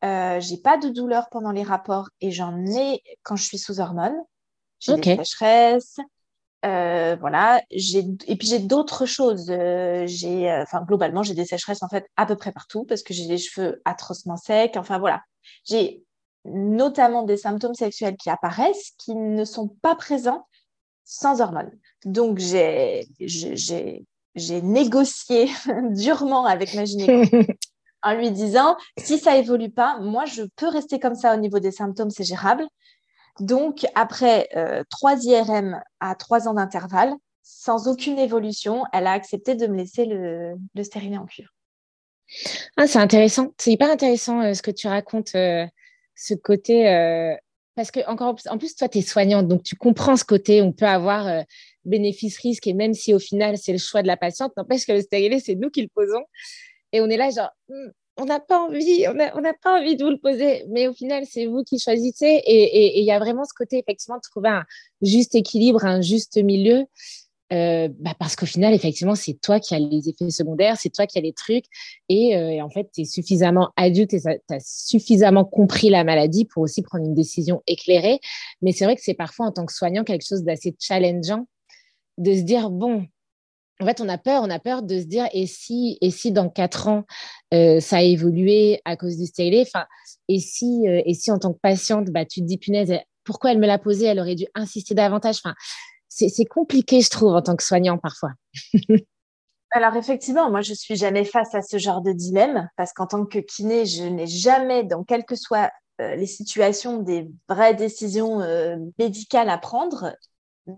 [0.03, 4.21] j'ai pas de douleur pendant les rapports et j'en ai quand je suis sous hormones.
[4.79, 5.97] J'ai des sécheresses.
[6.67, 9.51] Euh, voilà, et puis j'ai d'autres choses.
[9.51, 13.03] Euh, j'ai, euh, enfin globalement, j'ai des sécheresses en fait à peu près partout parce
[13.03, 14.77] que j'ai les cheveux atrocement secs.
[14.77, 15.23] Enfin voilà,
[15.65, 16.03] j'ai
[16.45, 20.47] notamment des symptômes sexuels qui apparaissent qui ne sont pas présents
[21.05, 21.71] sans hormones.
[22.05, 25.49] Donc j'ai, j'ai, j'ai négocié
[25.91, 27.53] durement avec ma gynéco
[28.03, 31.59] en lui disant si ça évolue pas, moi je peux rester comme ça au niveau
[31.59, 32.67] des symptômes, c'est gérable.
[33.41, 39.55] Donc, après euh, trois IRM à trois ans d'intervalle, sans aucune évolution, elle a accepté
[39.55, 41.51] de me laisser le, le en cuivre.
[42.77, 43.49] Ah, c'est intéressant.
[43.59, 45.67] C'est hyper intéressant euh, ce que tu racontes, euh,
[46.15, 46.87] ce côté.
[47.75, 50.62] Parce que, encore en plus, toi, tu es soignante, donc tu comprends ce côté.
[50.62, 51.45] On peut avoir
[51.85, 55.03] bénéfice-risque, et même si au final, c'est le choix de la patiente, n'empêche que le
[55.03, 56.25] stérilet, c'est nous qui le posons.
[56.93, 60.05] Et on est là, genre, hmm, on n'a pas envie, on n'a pas envie de
[60.05, 62.43] vous le poser, mais au final, c'est vous qui choisissez.
[62.47, 64.64] Et il y a vraiment ce côté, effectivement, de trouver un
[65.03, 66.85] juste équilibre, un juste milieu.
[67.53, 71.07] Euh, bah, parce qu'au final, effectivement, c'est toi qui as les effets secondaires, c'est toi
[71.07, 71.67] qui as les trucs.
[72.09, 76.47] Et, euh, en fait, tu es suffisamment adulte et tu as suffisamment compris la maladie
[76.47, 78.21] pour aussi prendre une décision éclairée.
[78.63, 81.47] Mais c'est vrai que c'est parfois, en tant que soignant, quelque chose d'assez challengeant
[82.17, 83.07] de se dire, bon,
[83.81, 86.31] en fait, on a peur, on a peur de se dire et si, et si
[86.31, 87.05] dans quatre ans
[87.53, 89.85] euh, ça a évolué à cause du style, enfin,
[90.29, 93.59] et si, et si en tant que patiente, bah, tu te dis punaise, pourquoi elle
[93.59, 95.37] me l'a posé, elle aurait dû insister davantage.
[95.45, 95.55] Enfin,
[96.15, 98.31] c'est compliqué, je trouve, en tant que soignant parfois.
[99.71, 103.27] Alors effectivement, moi je suis jamais face à ce genre de dilemme parce qu'en tant
[103.27, 108.41] que kiné, je n'ai jamais, dans quelles que soient euh, les situations, des vraies décisions
[108.99, 110.15] médicales à prendre.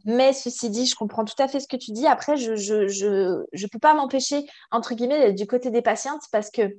[0.05, 2.07] Mais ceci dit, je comprends tout à fait ce que tu dis.
[2.07, 6.77] Après, je je peux pas m'empêcher, entre guillemets, du côté des patientes parce que,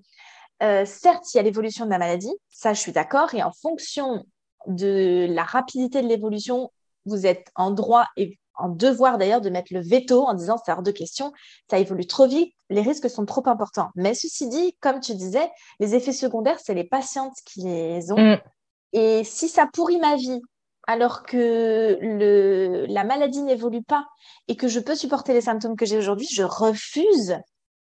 [0.63, 3.33] euh, certes, il y a l'évolution de la maladie, ça, je suis d'accord.
[3.33, 4.25] Et en fonction
[4.67, 6.71] de la rapidité de l'évolution,
[7.05, 8.07] vous êtes en droit
[8.57, 11.31] en devoir d'ailleurs de mettre le veto en disant c'est hors de question,
[11.69, 13.89] ça évolue trop vite, les risques sont trop importants.
[13.95, 15.49] Mais ceci dit, comme tu disais,
[15.79, 18.17] les effets secondaires, c'est les patientes qui les ont.
[18.17, 18.37] Mm.
[18.93, 20.41] Et si ça pourrit ma vie
[20.87, 24.05] alors que le, la maladie n'évolue pas
[24.47, 27.37] et que je peux supporter les symptômes que j'ai aujourd'hui, je refuse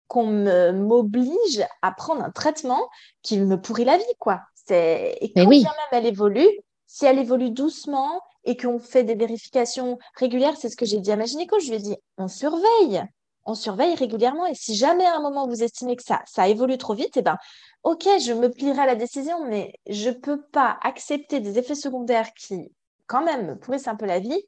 [0.07, 2.89] qu'on m'oblige à prendre un traitement
[3.23, 4.43] qui me pourrit la vie, quoi.
[4.71, 6.49] Et quand bien même elle évolue,
[6.87, 11.13] si elle évolue doucement et qu'on fait des vérifications régulières, c'est ce que j'ai dit
[11.13, 13.03] à ma gynéco, je lui ai dit, on surveille,
[13.45, 16.79] on surveille régulièrement et si jamais à un moment vous estimez que ça, ça évolue
[16.79, 17.37] trop vite, eh ben,
[17.83, 21.75] ok, je me plierai à la décision, mais je ne peux pas accepter des effets
[21.75, 22.73] secondaires qui
[23.07, 24.43] quand même pourrissent un peu la vie,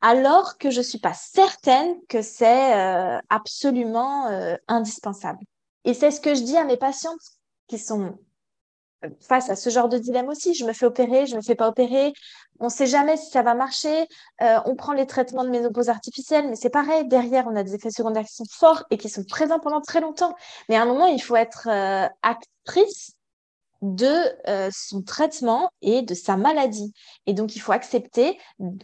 [0.00, 5.40] alors que je ne suis pas certaine que c'est euh, absolument euh, indispensable.
[5.84, 7.18] Et c'est ce que je dis à mes patientes
[7.66, 8.18] qui sont
[9.20, 10.54] face à ce genre de dilemme aussi.
[10.54, 12.12] Je me fais opérer, je ne me fais pas opérer.
[12.60, 14.08] On ne sait jamais si ça va marcher.
[14.40, 17.06] on prend les traitements de ménopause artificielle, mais c'est pareil.
[17.06, 20.00] Derrière, on a des effets secondaires qui sont forts et qui sont présents pendant très
[20.00, 20.34] longtemps.
[20.68, 21.68] Mais à un moment, il faut être
[22.22, 23.18] actrice
[23.82, 26.92] de euh, son traitement et de sa maladie.
[27.26, 28.38] Et donc, il faut accepter,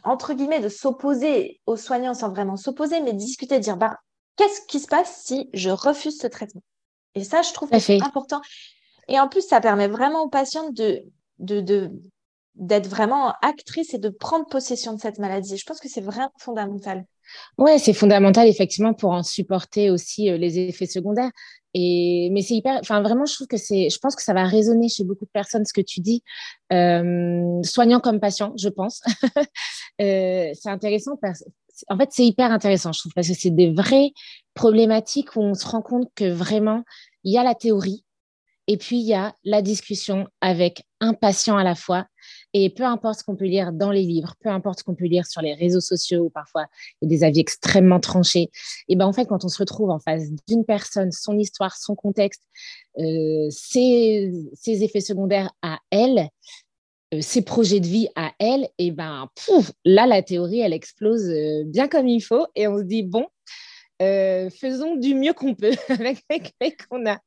[0.04, 3.98] entre guillemets, de s'opposer aux soignants sans vraiment s'opposer, mais discuter, dire, bah,
[4.36, 6.62] qu'est-ce qui se passe si je refuse ce traitement?
[7.14, 8.40] Et ça, je trouve que c'est important.
[9.08, 11.04] Et en plus, ça permet vraiment aux patients de,
[11.38, 15.56] d'être vraiment actrice et de prendre possession de cette maladie.
[15.56, 17.04] Je pense que c'est vraiment fondamental.
[17.56, 21.30] Ouais, c'est fondamental effectivement pour en supporter aussi euh, les effets secondaires.
[21.72, 24.44] Et mais c'est hyper, enfin vraiment, je trouve que c'est, je pense que ça va
[24.44, 26.22] résonner chez beaucoup de personnes ce que tu dis,
[26.72, 29.02] euh, soignant comme patient, je pense.
[30.00, 31.18] euh, c'est intéressant
[31.88, 34.12] en fait, c'est hyper intéressant, je trouve, parce que c'est des vraies
[34.54, 36.84] problématiques où on se rend compte que vraiment
[37.24, 38.03] il y a la théorie
[38.66, 42.06] et puis il y a la discussion avec un patient à la fois
[42.54, 45.06] et peu importe ce qu'on peut lire dans les livres, peu importe ce qu'on peut
[45.06, 46.66] lire sur les réseaux sociaux, parfois
[47.02, 48.50] il y a des avis extrêmement tranchés,
[48.88, 51.96] et ben en fait, quand on se retrouve en face d'une personne, son histoire, son
[51.96, 52.42] contexte,
[52.98, 54.32] euh, ses,
[54.64, 56.28] effets secondaires à elle,
[57.12, 61.28] euh, ses projets de vie à elle, et ben pouf, là, la théorie, elle explose
[61.28, 63.26] euh, bien comme il faut, et on se dit, bon,
[63.98, 67.18] faisons du mieux qu'on peut avec ce qu'on a.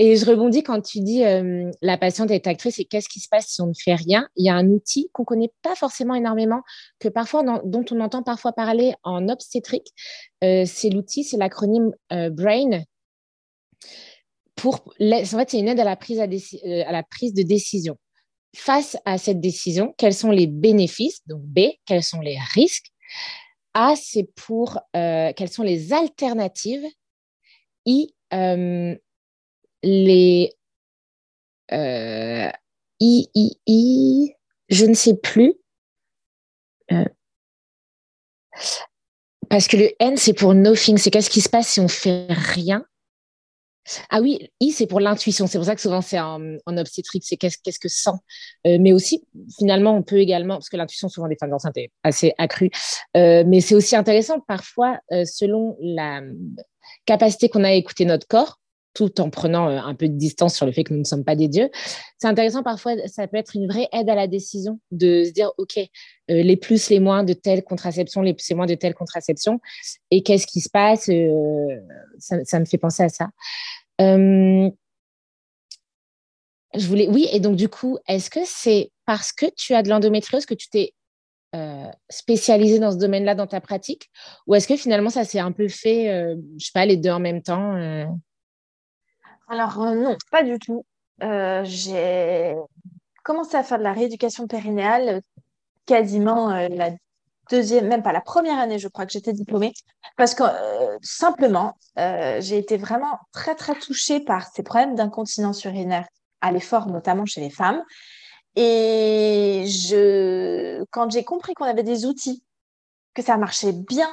[0.00, 3.28] Et je rebondis quand tu dis euh, la patiente est actrice et qu'est-ce qui se
[3.28, 4.28] passe si on ne fait rien?
[4.36, 6.62] Il y a un outil qu'on ne connaît pas forcément énormément,
[7.00, 9.88] que parfois, dont on entend parfois parler en obstétrique.
[10.44, 12.84] Euh, c'est l'outil, c'est l'acronyme euh, BRAIN.
[14.54, 17.96] Pour, en fait, c'est une aide à la, prise à, à la prise de décision.
[18.54, 22.92] Face à cette décision, quels sont les bénéfices Donc B, quels sont les risques?
[23.74, 26.86] A, c'est pour quelles sont les alternatives?
[27.84, 28.12] I,
[29.82, 30.52] les
[31.72, 32.50] euh,
[33.00, 34.34] I, I, I,
[34.68, 35.54] je ne sais plus.
[36.92, 37.04] Euh,
[39.48, 40.98] parce que le N, c'est pour nothing.
[40.98, 42.84] C'est qu'est-ce qui se passe si on fait rien?
[44.10, 45.46] Ah oui, I, c'est pour l'intuition.
[45.46, 48.10] C'est pour ça que souvent c'est en, obstétrique, c'est qu'est-ce, qu'est-ce que sent.
[48.66, 49.24] Euh, mais aussi,
[49.58, 52.70] finalement, on peut également, parce que l'intuition, souvent des femmes enceintes, est assez accrue.
[53.16, 56.20] Euh, mais c'est aussi intéressant, parfois, selon la
[57.06, 58.58] capacité qu'on a à écouter notre corps,
[58.98, 61.22] tout en prenant euh, un peu de distance sur le fait que nous ne sommes
[61.22, 61.70] pas des dieux.
[62.18, 65.52] C'est intéressant parfois, ça peut être une vraie aide à la décision de se dire,
[65.56, 65.86] OK, euh,
[66.26, 69.60] les plus, les moins de telle contraception, les plus et moins de telle contraception,
[70.10, 71.80] et qu'est-ce qui se passe euh,
[72.18, 73.28] ça, me fait penser à ça.
[74.00, 74.72] je
[76.74, 80.44] voulais, oui, et donc du coup, est-ce que c'est parce que tu as de l'endométriose
[80.44, 80.92] que tu t'es
[82.10, 84.10] spécialisé dans ce domaine-là dans ta pratique,
[84.48, 87.20] ou est-ce que finalement ça s'est un peu fait, je sais pas, les deux en
[87.20, 87.76] même temps
[89.48, 90.84] alors, euh, non, pas du tout.
[91.22, 92.54] Euh, j'ai
[93.24, 95.20] commencé à faire de la rééducation périnéale euh,
[95.86, 96.90] quasiment la
[97.50, 99.72] deuxième, même pas la première année, je crois que j'étais diplômée,
[100.18, 100.42] parce que
[101.00, 106.06] simplement, j'ai été vraiment très, très touchée par ces problèmes d'incontinence urinaire
[106.42, 107.82] à l'effort, notamment chez les femmes.
[108.54, 112.44] Et je, quand j'ai compris qu'on avait des outils,
[113.14, 114.10] que ça marchait bien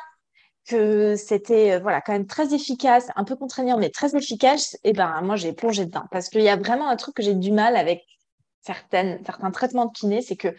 [0.67, 5.21] que c'était voilà quand même très efficace, un peu contraignant, mais très efficace, et ben
[5.21, 7.75] moi j'ai plongé dedans parce qu'il y a vraiment un truc que j'ai du mal
[7.75, 8.03] avec
[8.65, 10.55] certaines, certains traitements de kiné, c'est que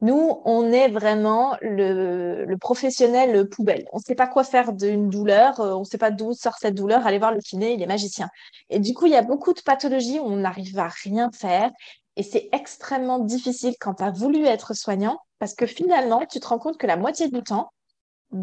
[0.00, 3.86] nous, on est vraiment le, le professionnel poubelle.
[3.92, 6.56] On ne sait pas quoi faire d'une douleur, euh, on ne sait pas d'où sort
[6.60, 8.28] cette douleur, allez voir le kiné, il est magicien.
[8.68, 11.70] Et du coup, il y a beaucoup de pathologies où on n'arrive à rien faire.
[12.16, 16.46] Et c'est extrêmement difficile quand tu as voulu être soignant, parce que finalement, tu te
[16.46, 17.70] rends compte que la moitié du temps,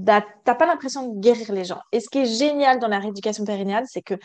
[0.06, 1.82] t'as pas l'impression de guérir les gens.
[1.92, 4.16] Et ce qui est génial dans la rééducation périnéale, c'est que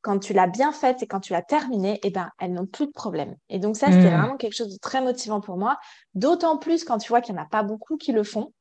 [0.00, 2.86] quand tu l'as bien faite et quand tu l'as terminée, eh ben, elles n'ont plus
[2.86, 3.34] de problème.
[3.48, 4.20] Et donc ça, c'était hmm.
[4.20, 5.78] vraiment quelque chose de très motivant pour moi.
[6.14, 8.52] D'autant plus quand tu vois qu'il n'y en a pas beaucoup qui le font.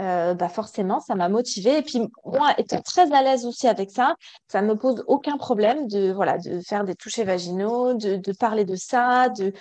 [0.00, 1.78] Euh, bah forcément, ça m'a motivée.
[1.78, 4.14] Et puis moi, étant très à l'aise aussi avec ça,
[4.48, 8.32] ça ne me pose aucun problème de voilà de faire des touchés vaginaux, de, de
[8.32, 9.52] parler de ça, de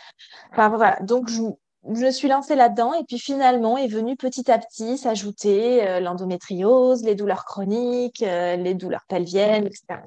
[0.52, 0.98] enfin voilà.
[1.02, 1.42] Donc je,
[1.86, 6.00] je me suis lancée là-dedans et puis finalement est venu petit à petit s'ajouter euh,
[6.00, 10.00] l'endométriose, les douleurs chroniques, euh, les douleurs pelviennes, etc.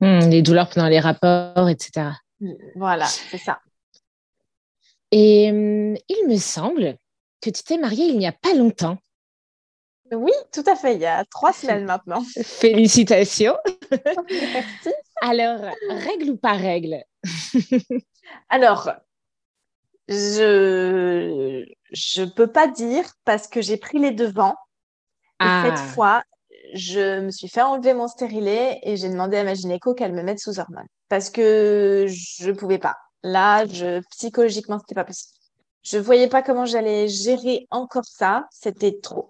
[0.00, 2.10] Hmm, les douleurs pendant les rapports, etc.
[2.40, 3.60] Mm, voilà, c'est ça.
[5.12, 6.98] Et hum, il me semble
[7.40, 8.98] que tu t'es mariée il n'y a pas longtemps.
[10.12, 12.22] Oui, tout à fait, il y a trois semaines maintenant.
[12.42, 13.56] Félicitations.
[13.90, 14.92] Merci.
[15.22, 17.02] Alors, règle ou pas règle?
[18.50, 18.90] Alors,
[20.08, 24.56] je je peux pas dire parce que j'ai pris les devants.
[25.40, 25.90] Et cette ah.
[25.94, 26.22] fois,
[26.74, 30.22] je me suis fait enlever mon stérilet et j'ai demandé à ma gynéco qu'elle me
[30.22, 32.96] mette sous hormones parce que je pouvais pas.
[33.22, 35.32] Là, je psychologiquement, c'était pas possible.
[35.82, 38.46] Je voyais pas comment j'allais gérer encore ça.
[38.50, 39.28] C'était trop.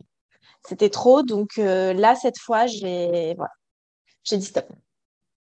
[0.67, 1.23] C'était trop.
[1.23, 3.53] Donc euh, là, cette fois, j'ai voilà,
[4.25, 4.67] j'ai dit stop.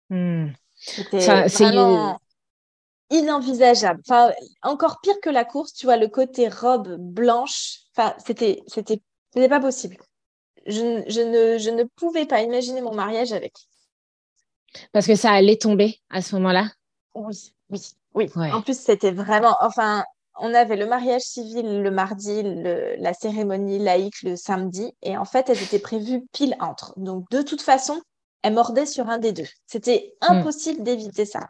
[0.10, 0.48] Hmm.
[0.76, 2.20] C'était vraiment
[3.10, 4.02] inenvisageable.
[4.08, 4.32] Enfin,
[4.62, 7.80] encore pire que la course, tu vois, le côté robe blanche.
[7.96, 9.02] Enfin, c'était, c'était,
[9.34, 9.98] c'était pas possible.
[10.66, 13.54] Je, je, ne, je ne pouvais pas imaginer mon mariage avec.
[14.92, 16.72] Parce que ça allait tomber à ce moment-là?
[17.14, 17.82] Oui, oui,
[18.14, 18.52] oui.
[18.52, 20.04] En plus, c'était vraiment, enfin,
[20.38, 25.50] on avait le mariage civil le mardi, la cérémonie laïque le samedi, et en fait,
[25.50, 26.94] elles étaient prévues pile entre.
[26.98, 28.02] Donc, de toute façon,
[28.42, 29.48] elles mordaient sur un des deux.
[29.66, 30.34] C'était hmm.
[30.34, 31.48] impossible d'éviter ça.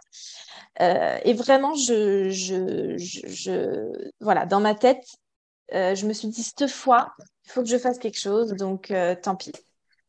[0.82, 5.06] Euh, et vraiment, je, je, je, voilà, dans ma tête,
[5.74, 7.14] euh, je me suis dit, cette fois,
[7.46, 9.52] il faut que je fasse quelque chose, donc euh, tant pis.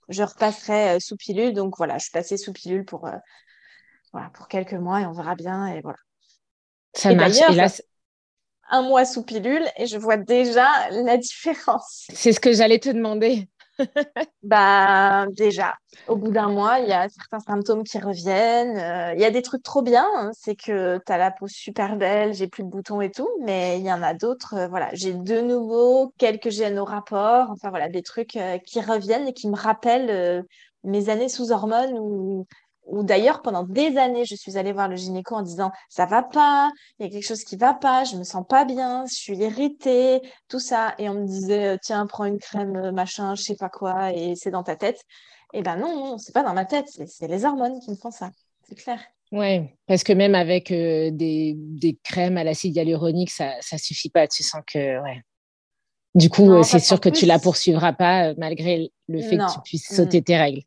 [0.09, 1.53] Je repasserai sous pilule.
[1.53, 3.09] Donc voilà, je suis passée sous pilule pour,
[4.13, 5.67] voilà, pour quelques mois et on verra bien.
[5.67, 5.99] Et voilà.
[6.95, 7.37] Ça marche.
[7.51, 7.69] Et là,
[8.71, 12.07] un mois sous pilule et je vois déjà la différence.
[12.13, 13.49] C'est ce que j'allais te demander.
[14.43, 15.75] bah, déjà,
[16.09, 18.77] au bout d'un mois, il y a certains symptômes qui reviennent.
[18.79, 20.31] Euh, il y a des trucs trop bien, hein.
[20.33, 23.79] c'est que tu as la peau super belle, j'ai plus de boutons et tout, mais
[23.79, 24.55] il y en a d'autres.
[24.55, 28.81] Euh, voilà, j'ai de nouveau quelques gènes au rapport, enfin voilà, des trucs euh, qui
[28.81, 30.45] reviennent et qui me rappellent
[30.85, 32.47] mes années sous hormones où
[32.87, 36.23] ou d'ailleurs pendant des années, je suis allée voir le gynéco en disant ça va
[36.23, 39.15] pas, il y a quelque chose qui va pas, je me sens pas bien, je
[39.15, 40.95] suis irritée, tout ça.
[40.99, 44.13] Et on me disait euh, tiens, prends une crème, euh, machin, je sais pas quoi,
[44.13, 45.01] et c'est dans ta tête.
[45.53, 47.97] Et eh ben non, non, c'est pas dans ma tête, c'est les hormones qui me
[47.97, 48.31] font ça,
[48.69, 49.01] c'est clair.
[49.33, 54.09] Oui, parce que même avec euh, des, des, crèmes à l'acide hyaluronique, ça ne suffit
[54.09, 54.29] pas.
[54.29, 55.21] Tu sens que, ouais.
[56.15, 59.95] Du coup, c'est sûr que tu la poursuivras pas malgré le fait que tu puisses
[59.95, 60.25] sauter mm.
[60.25, 60.63] tes règles.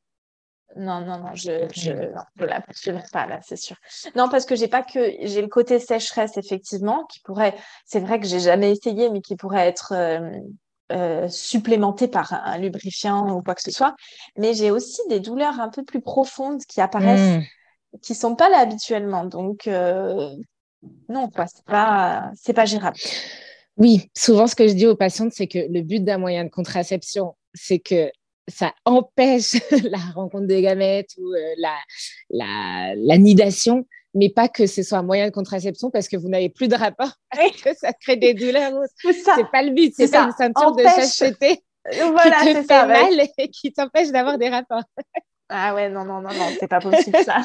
[0.76, 3.76] Non, non, non, je je, non, la poursuivrai pas là, c'est sûr.
[4.16, 7.56] Non, parce que j'ai pas que j'ai le côté sécheresse effectivement qui pourrait.
[7.86, 10.30] C'est vrai que j'ai jamais essayé, mais qui pourrait être euh,
[10.92, 13.96] euh, supplémenté par un, lubrifiant ou quoi que ce soit.
[14.38, 18.00] Mais j'ai aussi des douleurs un peu plus profondes qui apparaissent, qui mmh.
[18.02, 19.26] qui sont pas là habituellement.
[19.26, 20.36] Donc euh,
[21.10, 22.98] non, quoi, c'est pas c'est pas gérable.
[23.78, 26.50] Oui, souvent ce que je dis aux patientes, c'est que le but d'un moyen de
[26.50, 28.12] contraception, c'est que
[28.50, 29.56] ça empêche
[29.92, 31.76] la rencontre des gamètes ou euh, la,
[32.30, 36.30] la, la, nidation, mais pas que ce soit un moyen de contraception parce que vous
[36.30, 37.14] n'avez plus de rapport,
[37.64, 38.74] que ça crée des douleurs.
[39.02, 43.28] C'est pas le but, c'est pas une ceinture de chasteté voilà, qui te fait mal
[43.38, 44.84] et qui t'empêche d'avoir des rapports.
[45.50, 47.42] ah ouais, non, non, non, non, c'est pas possible ça.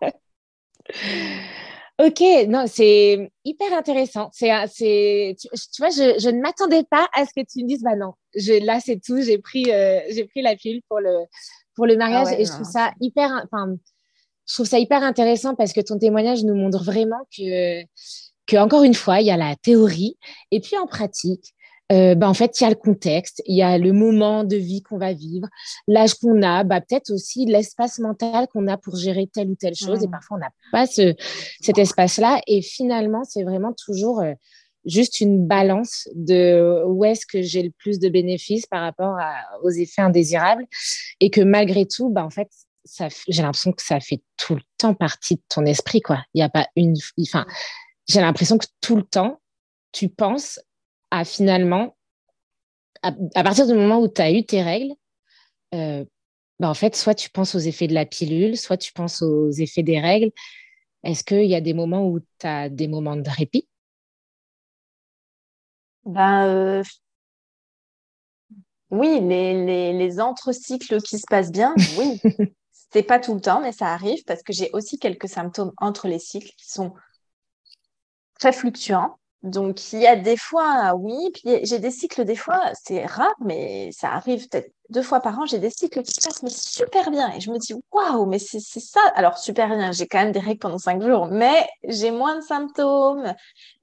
[1.98, 4.28] Ok, non, c'est hyper intéressant.
[4.32, 7.82] C'est, c'est, tu, vois, je, je ne m'attendais pas à ce que tu me dises,
[7.82, 11.24] bah non, je, là c'est tout, j'ai pris, euh, j'ai pris la pilule pour le,
[11.74, 13.74] pour le mariage ah et je trouve ça hyper, enfin,
[14.46, 17.82] je trouve ça hyper intéressant parce que ton témoignage nous montre vraiment que,
[18.46, 20.18] que encore une fois, il y a la théorie
[20.50, 21.54] et puis en pratique,
[21.92, 24.56] euh, bah, en fait, il y a le contexte, il y a le moment de
[24.56, 25.48] vie qu'on va vivre,
[25.86, 29.76] l'âge qu'on a, bah, peut-être aussi l'espace mental qu'on a pour gérer telle ou telle
[29.76, 30.02] chose.
[30.02, 30.10] Et mmh.
[30.10, 31.14] parfois, on n'a pas ce,
[31.60, 32.40] cet espace-là.
[32.46, 34.32] Et finalement, c'est vraiment toujours euh,
[34.84, 39.16] juste une balance de où est-ce que j'ai le plus de bénéfices par rapport
[39.62, 40.64] aux effets indésirables
[41.20, 42.48] et que malgré tout, bah, en fait,
[43.28, 46.22] j'ai l'impression que ça fait tout le temps partie de ton esprit, quoi.
[46.34, 47.46] Il n'y a pas une, enfin,
[48.08, 49.40] j'ai l'impression que tout le temps,
[49.92, 50.60] tu penses
[51.10, 51.96] à finalement,
[53.02, 54.94] à, partir du moment où tu as eu tes règles,
[55.74, 56.04] euh,
[56.58, 59.50] bah, en fait, soit tu penses aux effets de la pilule, soit tu penses aux
[59.50, 60.30] effets des règles.
[61.04, 63.68] Est-ce qu'il y a des moments où tu as des moments de répit?
[66.04, 66.82] Ben, euh,
[68.90, 72.20] Oui, les, les, les entre-cycles qui se passent bien, oui.
[72.92, 76.08] C'est pas tout le temps, mais ça arrive parce que j'ai aussi quelques symptômes entre
[76.08, 76.94] les cycles qui sont
[78.38, 79.18] très fluctuants.
[79.42, 83.90] Donc, il y a des fois, oui, j'ai des cycles, des fois, c'est rare, mais
[83.92, 87.32] ça arrive peut-être deux fois par an, j'ai des cycles qui se passent super bien.
[87.34, 89.00] Et je me dis, waouh, mais c'est ça.
[89.14, 92.40] Alors, super bien, j'ai quand même des règles pendant cinq jours, mais j'ai moins de
[92.40, 93.34] symptômes,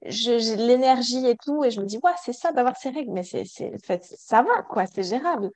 [0.04, 1.64] j'ai l'énergie et tout.
[1.64, 3.44] Et je me dis, waouh, c'est ça d'avoir ces règles, mais c'est,
[4.00, 5.50] ça va, quoi, c'est gérable.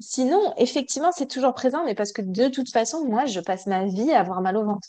[0.00, 3.84] Sinon, effectivement, c'est toujours présent, mais parce que de toute façon, moi, je passe ma
[3.84, 4.88] vie à avoir mal au ventre.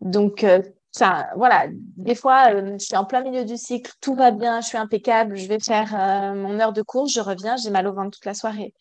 [0.00, 4.14] Donc, euh, ça, voilà, des fois, euh, je suis en plein milieu du cycle, tout
[4.14, 7.56] va bien, je suis impeccable, je vais faire euh, mon heure de course, je reviens,
[7.56, 8.74] j'ai mal au ventre toute la soirée.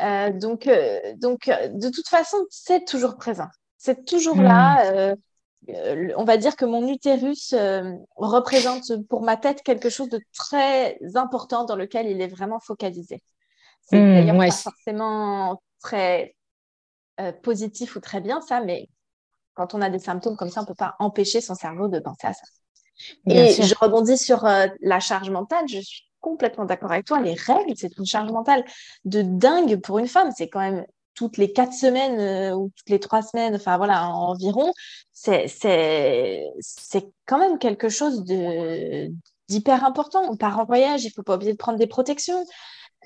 [0.00, 0.70] Euh, donc,
[1.16, 3.48] donc, de toute façon, c'est toujours présent.
[3.76, 5.12] C'est toujours là.
[5.12, 6.12] Hmm.
[6.16, 7.54] on va dire que mon utérus
[8.16, 13.20] représente pour ma tête quelque chose de très important dans lequel il est vraiment focalisé.
[13.82, 16.36] C'est hmm, d'ailleurs pas forcément très
[17.42, 18.88] positif ou très bien ça, mais
[19.58, 21.98] quand on a des symptômes comme ça, on ne peut pas empêcher son cerveau de
[21.98, 22.44] penser à ça.
[23.26, 25.64] et je rebondis sur euh, la charge mentale.
[25.68, 27.20] Je suis complètement d'accord avec toi.
[27.20, 28.64] Les règles, c'est une charge mentale
[29.04, 30.30] de dingue pour une femme.
[30.36, 34.08] C'est quand même toutes les quatre semaines euh, ou toutes les trois semaines, enfin voilà,
[34.10, 34.72] environ.
[35.12, 35.48] C'est
[37.26, 40.22] quand même quelque chose d'hyper important.
[40.30, 42.44] On part en voyage, il ne faut pas oublier de prendre des protections.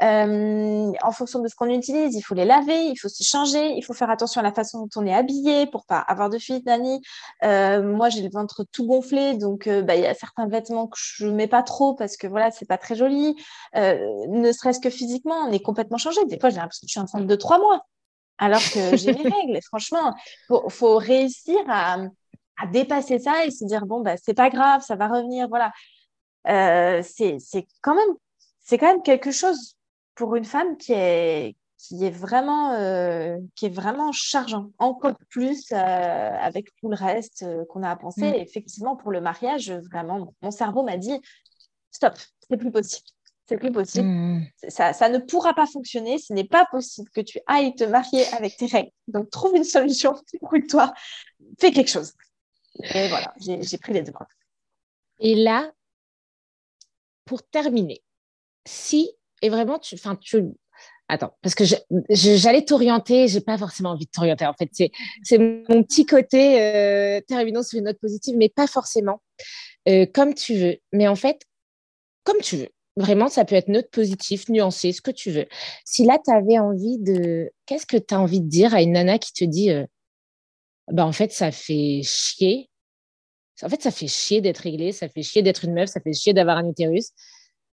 [0.01, 3.75] Euh, en fonction de ce qu'on utilise, il faut les laver, il faut se changer,
[3.77, 6.39] il faut faire attention à la façon dont on est habillé pour pas avoir de
[6.39, 7.03] fuite, Nani.
[7.43, 10.87] Euh, moi, j'ai le ventre tout gonflé, donc euh, bah, il y a certains vêtements
[10.87, 13.37] que je mets pas trop parce que voilà, c'est pas très joli.
[13.75, 16.25] ne serait-ce que physiquement, on est complètement changé.
[16.27, 17.85] Des fois, j'ai l'impression que je suis enceinte de trois mois,
[18.39, 19.59] alors que j'ai mes règles.
[19.63, 20.15] franchement,
[20.49, 21.99] faut, faut réussir à,
[22.59, 25.49] à, dépasser ça et se dire bon bah c'est pas grave, ça va revenir.
[25.49, 25.73] Voilà,
[27.03, 28.17] c'est quand même
[28.65, 29.77] c'est quand même quelque chose
[30.15, 35.73] pour une femme qui est, qui est, vraiment, euh, qui est vraiment chargeant, encore plus
[35.73, 38.31] euh, avec tout le reste euh, qu'on a à penser.
[38.31, 38.35] Mm.
[38.35, 41.21] effectivement, pour le mariage, vraiment, mon cerveau m'a dit
[41.91, 42.15] stop,
[42.49, 43.07] c'est plus possible.
[43.49, 44.07] C'est plus possible.
[44.07, 44.47] Mm.
[44.69, 46.19] Ça, ça, ne pourra pas fonctionner.
[46.19, 48.93] Ce n'est pas possible que tu ailles te marier avec tes règles.
[49.09, 50.93] Donc, trouve une solution, écoute-toi,
[51.59, 52.13] fais quelque chose.
[52.95, 54.27] Et voilà, j'ai pris les devants.
[55.19, 55.73] Et là,
[57.25, 58.03] pour terminer,
[58.65, 59.11] si
[59.43, 60.45] et vraiment, tu, enfin, tu,
[61.09, 61.65] attends, parce que
[62.11, 64.47] j'allais t'orienter, j'ai pas forcément envie de t'orienter.
[64.47, 64.71] En fait,
[65.23, 69.21] c'est mon petit côté euh, terminons sur une note positive, mais pas forcément.
[69.89, 70.77] Euh, comme tu veux.
[70.93, 71.43] Mais en fait,
[72.25, 72.69] comme tu veux.
[72.97, 75.47] Vraiment, ça peut être note positive, nuancé, ce que tu veux.
[75.87, 77.51] Si là, tu avais envie de.
[77.65, 79.87] Qu'est-ce que tu as envie de dire à une nana qui te dit euh,
[80.89, 82.69] bah, en fait, ça fait chier.
[83.63, 86.13] En fait, ça fait chier d'être réglé, ça fait chier d'être une meuf, ça fait
[86.13, 87.13] chier d'avoir un utérus.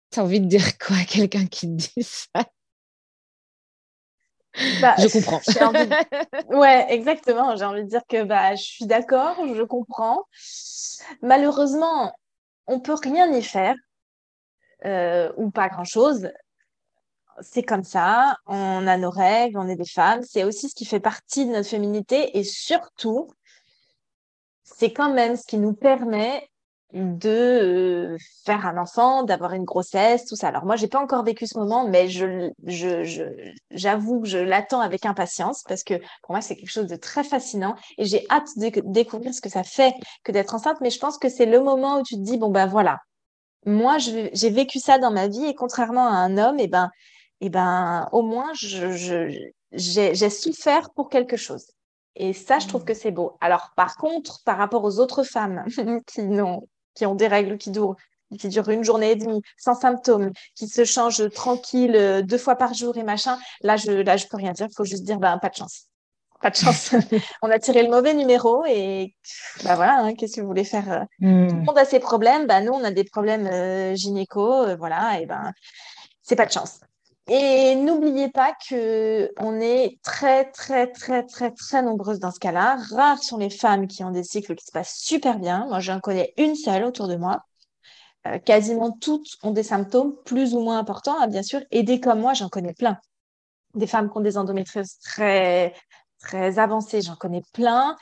[0.09, 2.43] T'as envie de dire quoi à quelqu'un qui te dit ça?
[4.81, 5.41] Bah, je comprends.
[6.49, 7.55] Ouais, exactement.
[7.55, 10.23] J'ai envie de dire que bah, je suis d'accord, je comprends.
[11.21, 12.13] Malheureusement,
[12.65, 13.75] on peut rien y faire
[14.85, 16.29] euh, ou pas grand-chose.
[17.41, 18.35] C'est comme ça.
[18.47, 20.23] On a nos règles, on est des femmes.
[20.23, 23.27] C'est aussi ce qui fait partie de notre féminité et surtout,
[24.63, 26.49] c'est quand même ce qui nous permet
[26.93, 28.15] de
[28.45, 30.47] faire un enfant, d'avoir une grossesse, tout ça.
[30.47, 32.51] Alors moi, j'ai pas encore vécu ce moment, mais je,
[33.71, 37.23] j'avoue que je l'attends avec impatience parce que pour moi, c'est quelque chose de très
[37.23, 40.77] fascinant et j'ai hâte de découvrir ce que ça fait que d'être enceinte.
[40.81, 42.99] Mais je pense que c'est le moment où tu te dis bon ben voilà,
[43.65, 46.89] moi j'ai vécu ça dans ma vie et contrairement à un homme, et eh ben,
[47.41, 49.29] et eh ben au moins je,
[49.73, 51.65] j'ai souffert pour quelque chose.
[52.19, 52.85] Et ça, je trouve mmh.
[52.85, 53.37] que c'est beau.
[53.41, 55.63] Alors, par contre, par rapport aux autres femmes
[56.07, 56.67] qui n'ont
[56.97, 57.95] qui ont des règles qui durent,
[58.39, 62.55] qui durent une journée et demie, sans symptômes, qui se changent tranquille euh, deux fois
[62.55, 64.67] par jour et machin, là, je là, je peux rien dire.
[64.69, 65.85] Il faut juste dire, ben, pas de chance.
[66.41, 66.91] Pas de chance.
[67.41, 69.15] on a tiré le mauvais numéro et
[69.63, 71.47] bah voilà, hein, qu'est-ce que vous voulez faire euh, hmm.
[71.47, 72.47] Tout le monde a ses problèmes.
[72.47, 74.75] Bah, nous, on a des problèmes euh, gynéco.
[74.77, 75.53] voilà, et ben,
[76.23, 76.81] c'est pas de chance.
[77.29, 82.77] Et n'oubliez pas que on est très, très, très, très, très nombreuses dans ce cas-là.
[82.91, 85.65] Rares sont les femmes qui ont des cycles qui se passent super bien.
[85.67, 87.41] Moi, j'en connais une seule autour de moi.
[88.27, 91.61] euh, quasiment toutes ont des symptômes plus ou moins importants, hein, bien sûr.
[91.71, 92.99] Et des comme moi, j'en connais plein.
[93.75, 95.75] Des femmes qui ont des endométrioses très,
[96.19, 97.95] très avancées, j'en connais plein.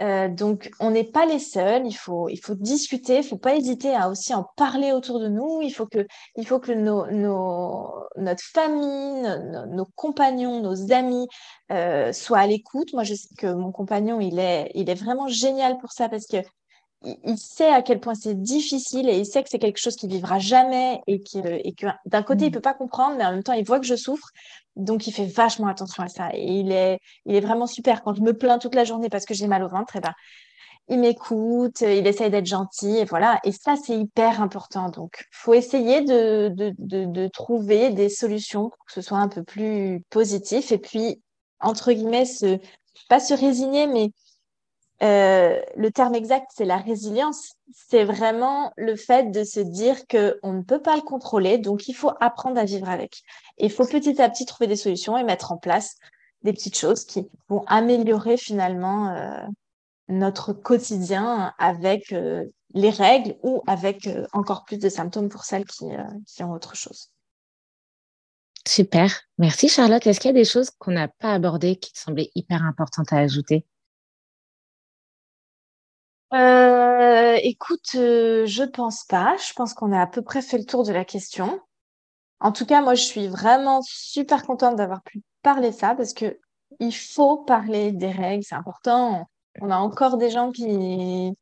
[0.00, 1.86] Euh, donc, on n'est pas les seuls.
[1.86, 3.14] Il faut, il faut discuter.
[3.14, 5.60] Il ne faut pas hésiter à aussi en parler autour de nous.
[5.62, 9.28] Il faut que, il faut que nos, nos, notre famille,
[9.70, 11.26] nos, compagnons, nos amis
[11.72, 12.92] euh, soient à l'écoute.
[12.92, 16.26] Moi, je sais que mon compagnon, il est, il est vraiment génial pour ça parce
[16.26, 16.38] que
[17.02, 20.10] il sait à quel point c'est difficile et il sait que c'est quelque chose qu'il
[20.10, 22.52] vivra jamais et, et que d'un côté, il mm.
[22.52, 24.28] peut pas comprendre, mais en même temps, il voit que je souffre.
[24.74, 26.30] Donc, il fait vachement attention à ça.
[26.34, 28.02] Et il est, il est vraiment super.
[28.02, 30.12] Quand je me plains toute la journée parce que j'ai mal au ventre, eh ben,
[30.88, 33.38] il m'écoute, il essaye d'être gentil et voilà.
[33.44, 34.88] Et ça, c'est hyper important.
[34.88, 39.28] Donc, faut essayer de, de, de, de, trouver des solutions pour que ce soit un
[39.28, 40.72] peu plus positif.
[40.72, 41.22] Et puis,
[41.60, 42.58] entre guillemets, se,
[43.08, 44.10] pas se résigner, mais
[45.02, 47.54] euh, le terme exact, c'est la résilience.
[47.72, 51.94] C'est vraiment le fait de se dire qu'on ne peut pas le contrôler, donc il
[51.94, 53.22] faut apprendre à vivre avec.
[53.58, 55.96] Il faut petit à petit trouver des solutions et mettre en place
[56.42, 59.40] des petites choses qui vont améliorer finalement euh,
[60.08, 62.44] notre quotidien avec euh,
[62.74, 65.86] les règles ou avec encore plus de symptômes pour celles qui,
[66.40, 67.10] ont autre chose.
[68.66, 69.22] Super.
[69.38, 70.06] Merci Charlotte.
[70.06, 73.18] Est-ce qu'il y a des choses qu'on n'a pas abordées qui semblaient hyper importantes à
[73.18, 73.64] ajouter?
[76.34, 79.36] Euh, écoute, euh, je pense pas.
[79.36, 81.60] Je pense qu'on a à peu près fait le tour de la question.
[82.40, 86.38] En tout cas, moi, je suis vraiment super contente d'avoir pu parler ça parce que
[86.80, 89.26] il faut parler des règles, c'est important.
[89.60, 91.32] On a encore des gens qui,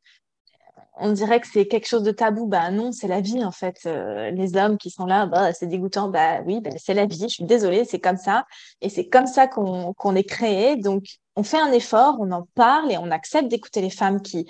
[0.99, 2.47] on dirait que c'est quelque chose de tabou.
[2.47, 3.79] Bah non, c'est la vie en fait.
[3.85, 6.09] Euh, les hommes qui sont là, bah c'est dégoûtant.
[6.09, 7.19] Bah oui, bah, c'est la vie.
[7.19, 8.45] Je suis désolée, c'est comme ça.
[8.81, 10.75] Et c'est comme ça qu'on qu'on est créé.
[10.77, 11.03] Donc
[11.35, 14.49] on fait un effort, on en parle et on accepte d'écouter les femmes qui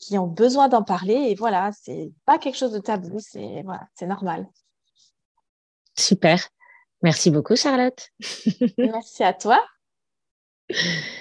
[0.00, 1.14] qui ont besoin d'en parler.
[1.14, 4.48] Et voilà, c'est pas quelque chose de tabou, c'est voilà, c'est normal.
[5.96, 6.48] Super.
[7.02, 8.08] Merci beaucoup, Charlotte.
[8.78, 9.64] Merci à toi.